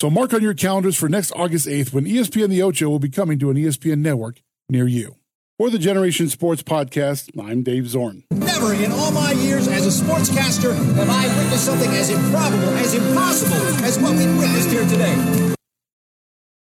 [0.00, 3.10] So mark on your calendars for next August 8th when ESPN The Ocho will be
[3.10, 4.40] coming to an ESPN network
[4.70, 5.16] near you.
[5.58, 8.24] For the Generation Sports Podcast, I'm Dave Zorn.
[8.30, 12.94] Never in all my years as a sportscaster have I witnessed something as improbable, as
[12.94, 15.54] impossible as what we witnessed here today.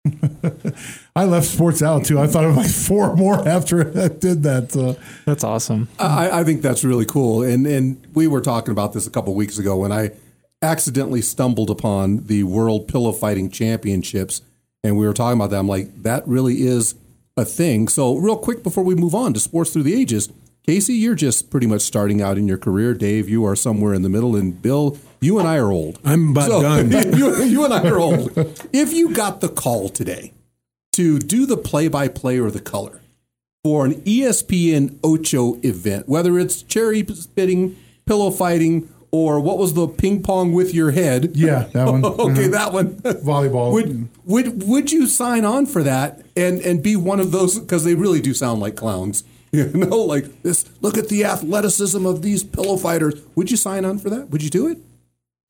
[1.16, 2.20] I left sports out too.
[2.20, 4.72] I thought of like four more after I did that.
[4.72, 4.98] So.
[5.24, 5.88] That's awesome.
[5.98, 7.42] I, I think that's really cool.
[7.42, 10.10] And and we were talking about this a couple weeks ago when I
[10.64, 14.42] accidentally stumbled upon the World Pillow Fighting Championships,
[14.82, 15.58] and we were talking about that.
[15.58, 16.94] I'm like, that really is
[17.36, 17.88] a thing.
[17.88, 20.28] So real quick before we move on to sports through the ages,
[20.66, 22.94] Casey, you're just pretty much starting out in your career.
[22.94, 25.98] Dave, you are somewhere in the middle, and Bill, you and I are old.
[26.04, 26.90] I'm about So, done.
[27.16, 28.32] you, you and I are old.
[28.72, 30.32] If you got the call today
[30.92, 33.00] to do the play-by-play or the color
[33.62, 39.86] for an ESPN Ocho event, whether it's cherry spitting, pillow fighting, or what was the
[39.86, 41.30] ping pong with your head?
[41.36, 42.04] Yeah, that one.
[42.26, 42.50] okay, Uh-huh.
[42.58, 42.88] that one.
[43.30, 43.72] Volleyball.
[43.72, 47.84] Would would would you sign on for that and and be one of those because
[47.84, 49.22] they really do sound like clowns?
[49.54, 50.64] You know, like this.
[50.80, 53.14] Look at the athleticism of these pillow fighters.
[53.36, 54.30] Would you sign on for that?
[54.30, 54.78] Would you do it?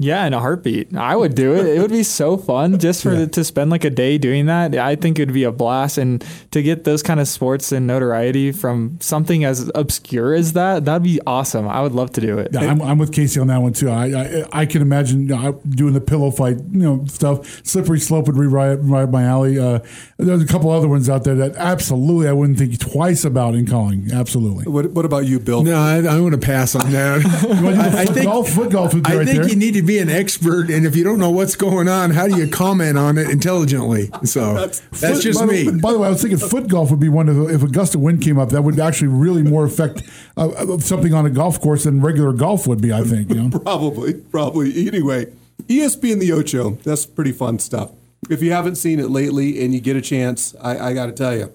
[0.05, 0.95] Yeah, in a heartbeat.
[0.97, 1.67] I would do it.
[1.67, 4.75] It would be so fun just for to spend like a day doing that.
[4.77, 7.87] I think it would be a blast and to get those kind of sports and
[7.87, 11.69] notoriety from something as obscure as that, that'd be awesome.
[11.69, 12.49] I would love to do it.
[12.53, 13.91] Yeah, I'm, I'm with Casey on that one too.
[13.91, 17.65] I I, I can imagine you know, doing the pillow fight, you know, stuff.
[17.67, 19.59] Slippery slope would be right, right up my alley.
[19.59, 19.81] Uh,
[20.19, 23.67] there's a couple other ones out there that absolutely I wouldn't think twice about in
[23.67, 24.11] calling.
[24.13, 24.71] Absolutely.
[24.71, 25.63] What What about you, Bill?
[25.63, 27.25] No, I, I'm going to pass on that.
[27.63, 28.49] wanna do I, I foot think golf?
[28.51, 29.49] Foot golf would be I right think there.
[29.49, 32.27] you need to be an expert, and if you don't know what's going on, how
[32.29, 34.11] do you comment on it intelligently?
[34.25, 35.63] So that's, Foot- just by me.
[35.65, 37.63] The, by the way, I was thinking foot golf would be one of the, if
[37.63, 40.03] a gust of wind came up, that would actually really more affect
[40.37, 42.93] uh, uh, something on a golf course than regular golf would be.
[42.93, 43.31] I think.
[43.31, 43.59] You know?
[43.65, 44.87] Probably, probably.
[44.89, 45.33] Anyway,
[45.69, 47.91] E ESPN The Ocho, that's pretty fun stuff.
[48.31, 51.13] If you haven't seen it lately and you get a chance, I, I got to
[51.13, 51.53] tell you.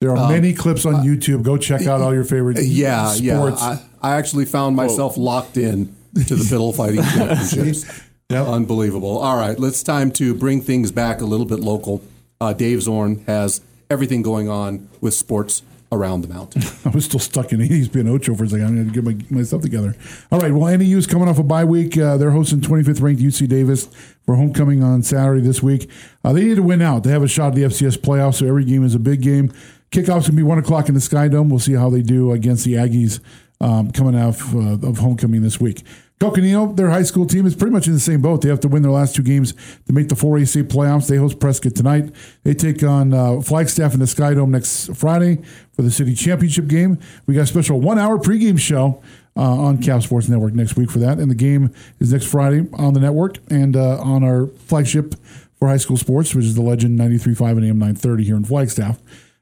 [0.00, 1.42] There are Um, many clips on YouTube.
[1.44, 3.36] Go check out all your favorite Yeah, yeah.
[3.36, 3.62] sports.
[3.62, 8.02] I, I actually found myself locked in to the pillow fighting championships.
[8.30, 9.18] Unbelievable.
[9.18, 12.02] All right, let's time to bring things back a little bit local.
[12.40, 13.60] Uh, Dave Zorn has
[13.90, 15.62] everything going on with sports
[15.92, 16.62] around the mountain.
[16.84, 18.66] I was still stuck in 80s being Ocho for a second.
[18.66, 19.94] I'm going to get my, myself together.
[20.30, 20.52] All right.
[20.52, 21.96] Well, NAU is coming off a bye week.
[21.96, 23.88] Uh, they're hosting 25th ranked UC Davis
[24.24, 25.88] for homecoming on Saturday this week.
[26.24, 27.04] Uh, they need to win out.
[27.04, 29.52] They have a shot at the FCS playoffs, so every game is a big game.
[29.90, 31.48] Kickoff's going to be 1 o'clock in the Sky Dome.
[31.48, 33.20] We'll see how they do against the Aggies
[33.60, 35.84] um, coming out of, uh, of homecoming this week.
[36.20, 38.40] Coconino, their high school team, is pretty much in the same boat.
[38.40, 39.52] They have to win their last two games
[39.86, 41.08] to make the 4A playoffs.
[41.08, 42.14] They host Prescott tonight.
[42.44, 45.42] They take on uh, Flagstaff in the Sky Dome next Friday
[45.72, 46.98] for the city championship game.
[47.26, 49.02] We got a special one hour pregame show
[49.36, 51.18] uh, on Cap Sports Network next week for that.
[51.18, 55.16] And the game is next Friday on the network and uh, on our flagship
[55.58, 59.00] for high school sports, which is the Legend 93.5 and AM 930 here in Flagstaff.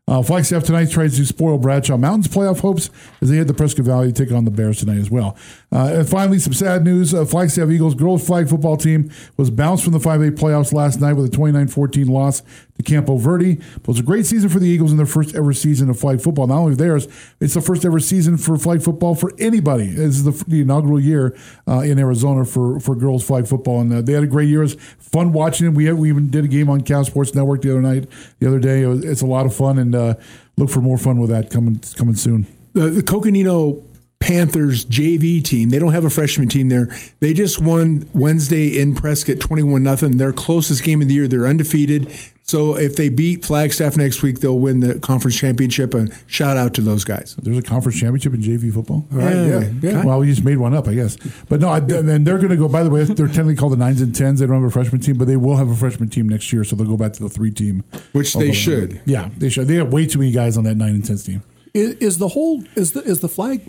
[0.09, 2.91] Uh, Flagstaff tonight tries to spoil Bradshaw Mountains playoff hopes
[3.21, 5.37] as they head to Prescott Valley to take on the Bears tonight as well.
[5.71, 7.15] Uh, and finally, some sad news.
[7.15, 11.13] Uh, Flagstaff Eagles girls flag football team was bounced from the 5A playoffs last night
[11.13, 12.43] with a 29-14 loss
[12.77, 13.55] to Campo Verde.
[13.55, 15.99] But it was a great season for the Eagles in their first ever season of
[15.99, 16.47] flag football.
[16.47, 17.09] Not only theirs,
[17.41, 19.89] it's the first ever season for flag football for anybody.
[19.89, 21.37] This is the, the inaugural year
[21.69, 23.81] uh, in Arizona for, for girls flag football.
[23.81, 24.61] And uh, they had a great year.
[24.61, 25.75] It was fun watching it.
[25.75, 28.09] We, had, we even did a game on Cal Sports Network the other night,
[28.39, 28.83] the other day.
[28.83, 30.15] It was, it's a lot of fun and uh,
[30.57, 32.47] look for more fun with that coming coming soon.
[32.75, 33.83] The Coconino
[34.23, 35.71] Panthers JV team.
[35.71, 36.95] They don't have a freshman team there.
[37.19, 40.17] They just won Wednesday in Prescott 21 nothing.
[40.17, 41.27] Their closest game of the year.
[41.27, 42.09] They're undefeated.
[42.45, 45.93] So if they beat Flagstaff next week, they'll win the conference championship.
[45.95, 47.35] And shout out to those guys.
[47.43, 49.09] There's a conference championship in JV football.
[49.13, 50.05] All right, yeah, yeah.
[50.05, 51.17] Well, we just made one up, I guess.
[51.49, 52.69] But no, I, and they're going to go.
[52.69, 54.39] By the way, they're technically called the nines and tens.
[54.39, 56.63] They don't have a freshman team, but they will have a freshman team next year.
[56.63, 59.01] So they'll go back to the three team, Which they should.
[59.05, 59.67] Yeah, they should.
[59.67, 61.43] They have way too many guys on that nine and tens team.
[61.75, 63.63] Is, is the whole is the is the flag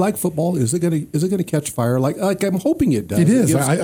[0.00, 2.00] flag football is it gonna is it gonna catch fire?
[2.00, 3.18] Like like I'm hoping it does.
[3.18, 3.52] It is.
[3.52, 3.76] gives- I, I,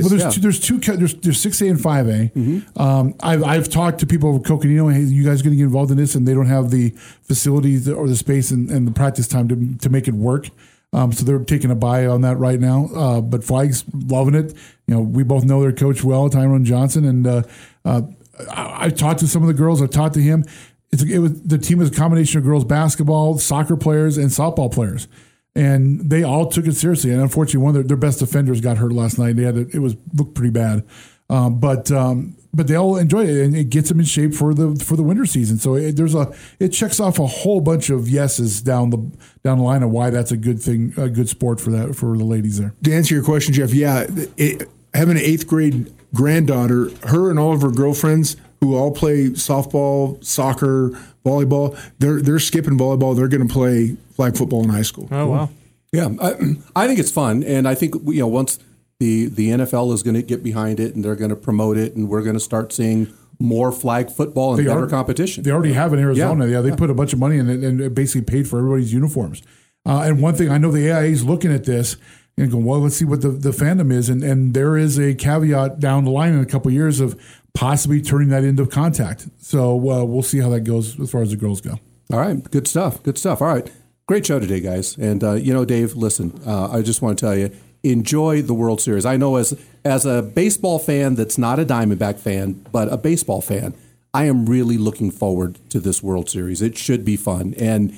[0.00, 0.78] Well, there's two, there's two.
[0.78, 2.30] There's there's six A and five A.
[2.36, 2.78] Mm-hmm.
[2.78, 4.88] Um, I've I've talked to people over Coconino.
[4.88, 6.14] Hey, you guys going to get involved in this?
[6.14, 6.90] And they don't have the
[7.22, 10.50] facilities or the space and, and the practice time to to make it work.
[10.92, 12.90] Um, so they're taking a buy on that right now.
[12.94, 14.52] Uh, but Flags loving it.
[14.86, 17.42] You know, we both know their coach well, Tyrone Johnson, and uh,
[17.86, 18.02] uh,
[18.50, 19.80] I, I've talked to some of the girls.
[19.80, 20.44] I've talked to him.
[20.90, 24.70] It's, it was the team is a combination of girls basketball, soccer players, and softball
[24.70, 25.08] players
[25.54, 27.10] and they all took it seriously.
[27.10, 29.36] And unfortunately, one of their, their best defenders got hurt last night.
[29.36, 30.84] They had it, it was looked pretty bad,
[31.28, 34.54] um, but um, but they all enjoy it, and it gets them in shape for
[34.54, 35.58] the for the winter season.
[35.58, 38.98] So it, there's a it checks off a whole bunch of yeses down the
[39.42, 42.16] down the line of why that's a good thing, a good sport for that for
[42.16, 42.74] the ladies there.
[42.84, 47.52] To answer your question, Jeff, yeah, it, having an eighth grade granddaughter, her and all
[47.52, 50.92] of her girlfriends who all play softball, soccer,
[51.24, 53.14] volleyball, they're they're skipping volleyball.
[53.16, 55.08] They're going to play flag football in high school.
[55.10, 55.50] Oh wow.
[55.92, 56.34] Yeah, I,
[56.74, 58.58] I think it's fun, and I think you know once
[58.98, 61.94] the the NFL is going to get behind it and they're going to promote it,
[61.94, 65.42] and we're going to start seeing more flag football and They better are- competition.
[65.42, 66.46] They already have in Arizona.
[66.46, 66.76] Yeah, Yeah, they yeah.
[66.76, 69.42] put a bunch of money in it and it basically paid for everybody's uniforms.
[69.84, 71.96] Uh, and one thing I know the AIA is looking at this
[72.38, 74.08] and going, well, let's see what the, the fandom is.
[74.08, 77.20] And, and there is a caveat down the line in a couple of years of
[77.54, 79.28] possibly turning that into contact.
[79.40, 81.78] So uh, we'll see how that goes as far as the girls go.
[82.12, 83.02] All right, good stuff.
[83.02, 83.40] Good stuff.
[83.40, 83.70] All right,
[84.06, 84.96] great show today, guys.
[84.98, 87.50] And uh, you know, Dave, listen, uh, I just want to tell you,
[87.82, 89.06] enjoy the World Series.
[89.06, 93.40] I know as as a baseball fan that's not a Diamondback fan, but a baseball
[93.40, 93.74] fan,
[94.12, 96.60] I am really looking forward to this World Series.
[96.60, 97.96] It should be fun, and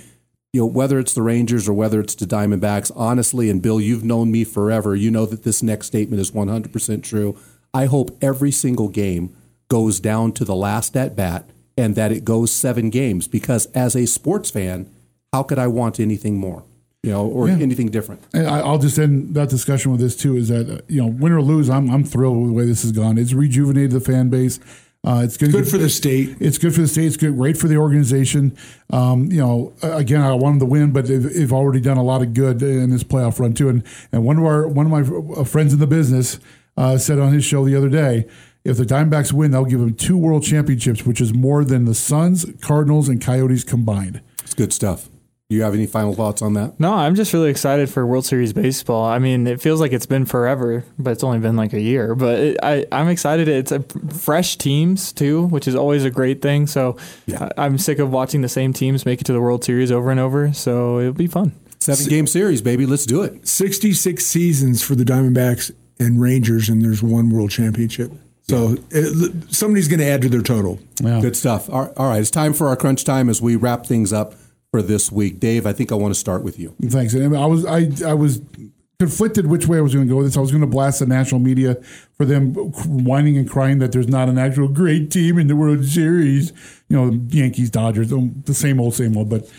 [0.53, 4.05] you know, whether it's the Rangers or whether it's the Diamondbacks, honestly, and Bill, you've
[4.05, 4.95] known me forever.
[4.95, 7.37] You know that this next statement is 100% true.
[7.75, 9.35] I hope every single game
[9.69, 13.97] goes down to the last at bat and that it goes seven games because as
[13.97, 14.89] a sports fan,
[15.33, 16.63] how could I want anything more?
[17.03, 17.55] You know, or Yeah.
[17.59, 18.23] anything different.
[18.33, 21.09] And I, I'll just end that discussion with this too: is that uh, you know,
[21.09, 23.19] win or lose, I'm I'm thrilled with the way this has gone.
[23.19, 24.59] It's rejuvenated the fan base.
[25.07, 26.35] Uh, it's gonna Good for the state.
[26.41, 27.05] It's good for the state.
[27.05, 28.57] It's good, great for the organization.
[28.89, 31.99] Um, you know, uh, again, I want them to win, but they've, they've already done
[31.99, 33.69] a lot of good in this playoff run too.
[33.69, 35.03] And and one of our one of my
[35.41, 36.39] uh, friends in the business
[36.79, 38.27] uh, said on his show the other day,
[38.65, 41.95] if the Diamondbacks win, they'll give them two World Championships, which is more than the
[41.95, 44.23] Suns, Cardinals, and Coyotes combined.
[44.43, 45.09] It's good stuff.
[45.51, 46.81] Do you have any final thoughts on that?
[46.81, 49.05] No, I'm just really excited for World Series baseball.
[49.05, 52.15] I mean, it feels like it's been forever, but it's only been like a year.
[52.15, 53.47] But it, I, I'm excited.
[53.47, 56.67] It's a fresh teams too, which is always a great thing.
[56.67, 56.97] So
[57.39, 60.11] I, I'm sick of watching the same teams make it to the World Series over
[60.11, 60.55] and over.
[60.55, 61.53] So it'll be fun.
[61.79, 62.87] Seven game series, baby.
[62.87, 63.47] Let's do it.
[63.47, 68.11] 66 seasons for the Diamondbacks and Rangers, and there's one world championship.
[68.47, 70.79] So it, somebody's going to add to their total.
[71.21, 71.71] Good stuff.
[71.71, 74.35] All all right, it's time for our crunch time as we wrap things up
[74.71, 75.41] for this week.
[75.41, 76.75] Dave, I think I want to start with you.
[76.83, 77.15] Thanks.
[77.15, 78.43] I was I I was
[78.99, 80.37] conflicted which way I was going to go with this.
[80.37, 81.77] I was going to blast the national media
[82.17, 85.85] for them whining and crying that there's not an actual great team in the World
[85.85, 86.53] Series.
[86.89, 89.31] You know, Yankees, Dodgers, the same old, same old.
[89.31, 89.51] But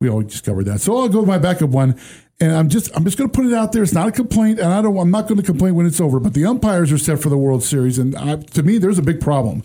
[0.00, 0.80] we all just covered that.
[0.80, 1.98] So I'll go with my backup one.
[2.42, 3.84] And I'm just I'm just going to put it out there.
[3.84, 4.96] It's not a complaint, and I don't.
[4.98, 6.18] I'm not going to complain when it's over.
[6.18, 9.02] But the umpires are set for the World Series, and I, to me, there's a
[9.02, 9.62] big problem.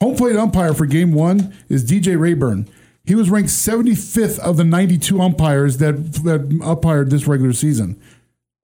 [0.00, 2.68] Home plate umpire for Game One is DJ Reyburn.
[3.04, 8.00] He was ranked 75th of the 92 umpires that that umpired this regular season.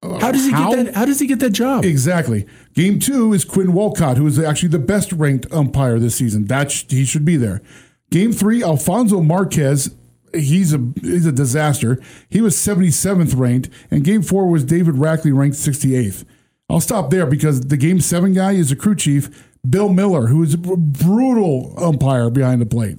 [0.04, 0.94] Uh, how does he get that?
[0.94, 1.84] How does he get that job?
[1.84, 2.46] Exactly.
[2.74, 6.44] Game two is Quinn Wolcott, who is actually the best ranked umpire this season.
[6.44, 7.60] That sh- he should be there.
[8.12, 9.92] Game three, Alfonso Marquez.
[10.32, 12.00] He's a he's a disaster.
[12.28, 16.24] He was 77th ranked, and game four was David Rackley ranked 68th.
[16.70, 20.42] I'll stop there because the game seven guy is a crew chief, Bill Miller, who
[20.42, 22.98] is a brutal umpire behind the plate.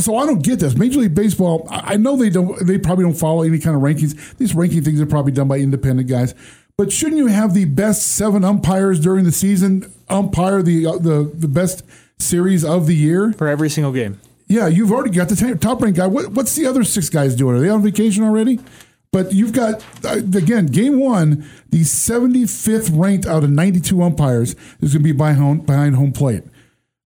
[0.00, 0.76] So I don't get this.
[0.76, 2.64] Major League Baseball, I know they don't.
[2.64, 4.36] They probably don't follow any kind of rankings.
[4.36, 6.34] These ranking things are probably done by independent guys.
[6.76, 11.30] But shouldn't you have the best seven umpires during the season umpire the uh, the
[11.34, 11.82] the best
[12.18, 14.20] series of the year for every single game?
[14.46, 16.06] Yeah, you've already got the top ranked guy.
[16.06, 17.56] What, what's the other six guys doing?
[17.56, 18.60] Are they on vacation already?
[19.10, 24.92] But you've got uh, again game one, the 75th ranked out of 92 umpires is
[24.92, 26.42] going to be behind home, behind home plate.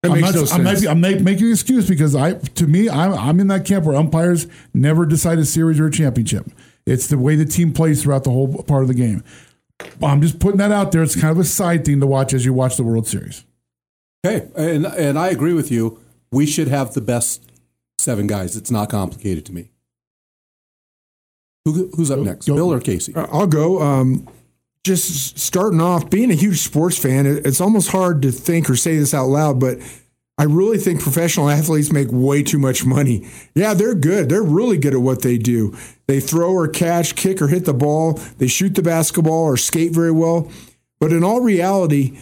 [0.03, 0.83] That I'm makes not, no I'm, sense.
[0.85, 3.85] not- I'm not making an excuse because I, to me, I'm, I'm in that camp
[3.85, 6.47] where umpires never decide a series or a championship.
[6.87, 9.23] It's the way the team plays throughout the whole part of the game.
[10.03, 11.03] I'm just putting that out there.
[11.03, 13.45] It's kind of a side thing to watch as you watch the World Series.
[14.27, 16.01] Okay, and and I agree with you.
[16.31, 17.51] We should have the best
[17.99, 18.57] seven guys.
[18.57, 19.71] It's not complicated to me.
[21.65, 23.15] Who, who's up next, Bill or Casey?
[23.15, 23.81] Uh, I'll go.
[23.83, 24.29] Um,
[24.85, 28.97] just starting off, being a huge sports fan, it's almost hard to think or say
[28.97, 29.79] this out loud, but
[30.39, 33.29] I really think professional athletes make way too much money.
[33.55, 34.29] Yeah, they're good.
[34.29, 35.77] They're really good at what they do.
[36.07, 39.93] They throw or catch, kick or hit the ball, they shoot the basketball or skate
[39.93, 40.51] very well.
[41.01, 42.19] But in all reality,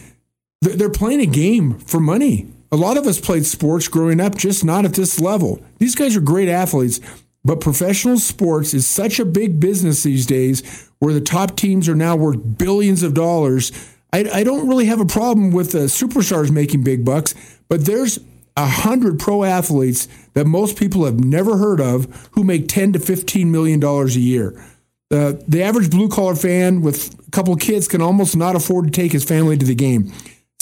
[0.61, 2.47] they're playing a game for money.
[2.71, 5.61] A lot of us played sports growing up, just not at this level.
[5.77, 6.99] These guys are great athletes,
[7.45, 11.95] but professional sports is such a big business these days where the top teams are
[11.95, 13.71] now worth billions of dollars.
[14.11, 17.33] I, I don't really have a problem with the superstars making big bucks,
[17.69, 18.19] but there's
[18.57, 22.99] a hundred pro athletes that most people have never heard of who make 10 to
[22.99, 24.61] 15 million dollars a year.
[25.09, 28.91] Uh, the average blue collar fan with a couple kids can almost not afford to
[28.91, 30.11] take his family to the game.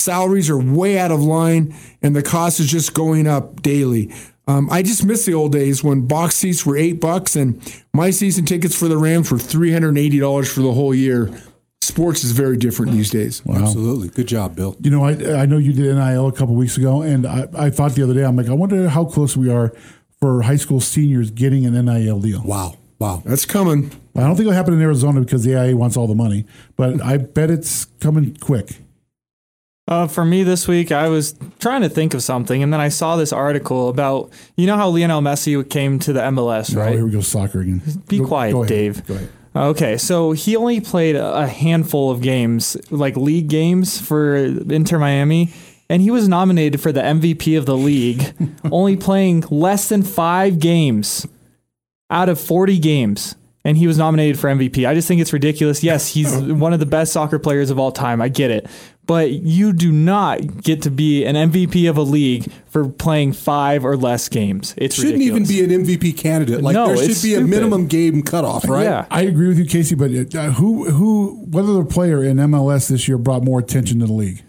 [0.06, 4.12] Salaries are way out of line, and the cost is just going up daily.
[4.46, 7.60] Um, I just miss the old days when box seats were eight bucks, and
[7.92, 10.94] my season tickets for the Rams were three hundred and eighty dollars for the whole
[10.94, 11.28] year.
[11.80, 13.42] Sports is very different these days.
[13.52, 14.08] Absolutely.
[14.08, 14.76] Good job, Bill.
[14.80, 17.70] You know, I I know you did NIL a couple weeks ago, and I, I
[17.70, 19.72] thought the other day, I'm like, I wonder how close we are
[20.20, 22.42] for high school seniors getting an NIL deal.
[22.44, 22.78] Wow.
[23.00, 23.22] Wow.
[23.26, 23.90] That's coming.
[24.14, 26.46] I don't think it'll happen in Arizona because the AIA wants all the money,
[26.76, 28.78] but I bet it's coming quick.
[29.88, 32.88] Uh, for me this week, I was trying to think of something, and then I
[32.88, 36.92] saw this article about you know how Lionel Messi came to the MLS, Oh, right?
[36.94, 37.82] here we go, soccer again.
[38.08, 38.64] Be Go- quiet, go.
[38.64, 39.06] Dave.
[39.06, 39.28] Go ahead.
[39.54, 45.50] Okay, so he only played a handful of games, like league games for Inter Miami,
[45.88, 48.34] and he was nominated for the MVP of the league,
[48.70, 51.26] only playing less than five games
[52.10, 53.34] out of 40 games.
[53.66, 54.88] And he was nominated for MVP.
[54.88, 55.82] I just think it's ridiculous.
[55.82, 58.22] Yes, he's one of the best soccer players of all time.
[58.22, 58.68] I get it.
[59.06, 63.84] But you do not get to be an MVP of a league for playing five
[63.84, 64.72] or less games.
[64.76, 65.50] It Shouldn't ridiculous.
[65.50, 66.62] even be an MVP candidate.
[66.62, 68.84] Like No, there should it's be a minimum game cutoff, right?
[68.84, 69.06] Yeah.
[69.10, 69.96] I agree with you, Casey.
[69.96, 74.06] But uh, who who whether the player in MLS this year brought more attention to
[74.06, 74.44] the league?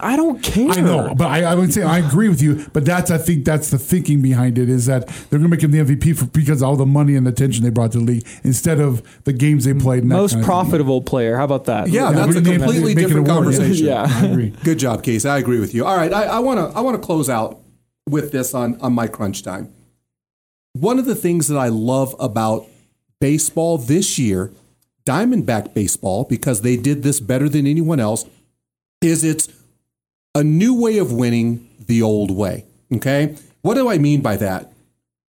[0.00, 0.70] I don't care.
[0.70, 2.66] I know, but I, I would say I agree with you.
[2.72, 5.62] But that's I think that's the thinking behind it is that they're going to make
[5.62, 8.04] him the MVP for because of all the money and attention they brought to the
[8.04, 10.04] league instead of the games they played.
[10.04, 10.46] Most kind thing.
[10.46, 11.36] profitable player.
[11.36, 11.88] How about that?
[11.88, 13.58] Yeah, Yeah, that's a completely make it different a award, yeah.
[13.58, 13.86] conversation.
[13.86, 14.06] Yeah.
[14.08, 14.50] I agree.
[14.64, 15.24] Good job, Case.
[15.24, 15.84] I agree with you.
[15.84, 17.58] All right, I want to I want to close out
[18.08, 19.72] with this on on my crunch time.
[20.74, 22.68] One of the things that I love about
[23.20, 24.52] baseball this year,
[25.04, 28.24] Diamondback baseball, because they did this better than anyone else,
[29.02, 29.48] is it's
[30.34, 32.64] a new way of winning the old way.
[32.92, 34.72] Okay, what do I mean by that?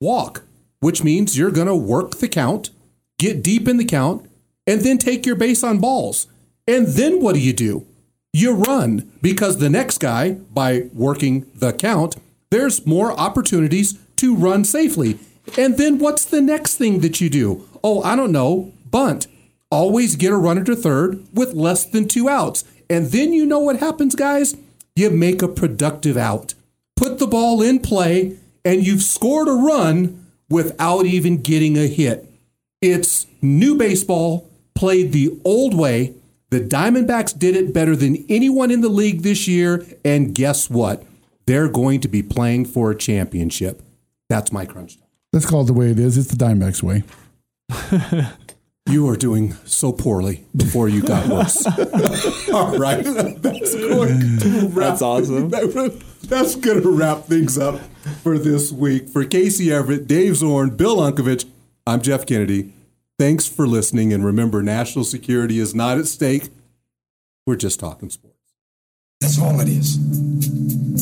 [0.01, 0.43] Walk,
[0.81, 2.71] which means you're going to work the count,
[3.19, 4.29] get deep in the count,
[4.67, 6.27] and then take your base on balls.
[6.67, 7.87] And then what do you do?
[8.33, 12.17] You run because the next guy, by working the count,
[12.51, 15.19] there's more opportunities to run safely.
[15.57, 17.67] And then what's the next thing that you do?
[17.83, 19.27] Oh, I don't know, bunt.
[19.71, 22.65] Always get a runner to third with less than two outs.
[22.91, 24.57] And then you know what happens, guys?
[24.97, 26.55] You make a productive out.
[26.97, 32.27] Put the ball in play, and you've scored a run without even getting a hit.
[32.81, 36.15] It's new baseball played the old way.
[36.51, 39.85] The Diamondbacks did it better than anyone in the league this year.
[40.05, 41.05] And guess what?
[41.47, 43.83] They're going to be playing for a championship.
[44.29, 44.99] That's my crunch.
[45.33, 46.17] Let's call it the way it is.
[46.17, 47.03] It's the Diamondbacks way.
[48.89, 51.67] You are doing so poorly before you got worse.
[52.53, 53.03] All right.
[53.03, 55.49] That's going to wrap, That's awesome.
[55.49, 57.81] That's going to wrap things up
[58.23, 59.09] for this week.
[59.09, 61.47] For Casey Everett, Dave Zorn, Bill Unkovich,
[61.85, 62.73] I'm Jeff Kennedy.
[63.19, 64.13] Thanks for listening.
[64.13, 66.51] And remember, national security is not at stake.
[67.45, 68.37] We're just talking sports.
[69.21, 69.99] That's all it is.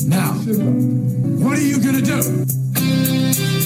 [0.07, 3.64] Now, what are you going to do?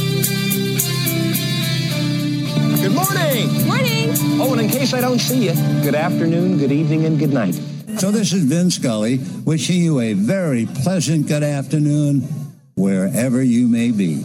[2.81, 3.67] Good morning.
[3.67, 4.09] Morning.
[4.39, 5.53] Oh, and in case I don't see you,
[5.83, 7.53] good afternoon, good evening, and good night.
[7.97, 12.21] So this is Vin Scully wishing you a very pleasant good afternoon
[12.75, 14.23] wherever you may be.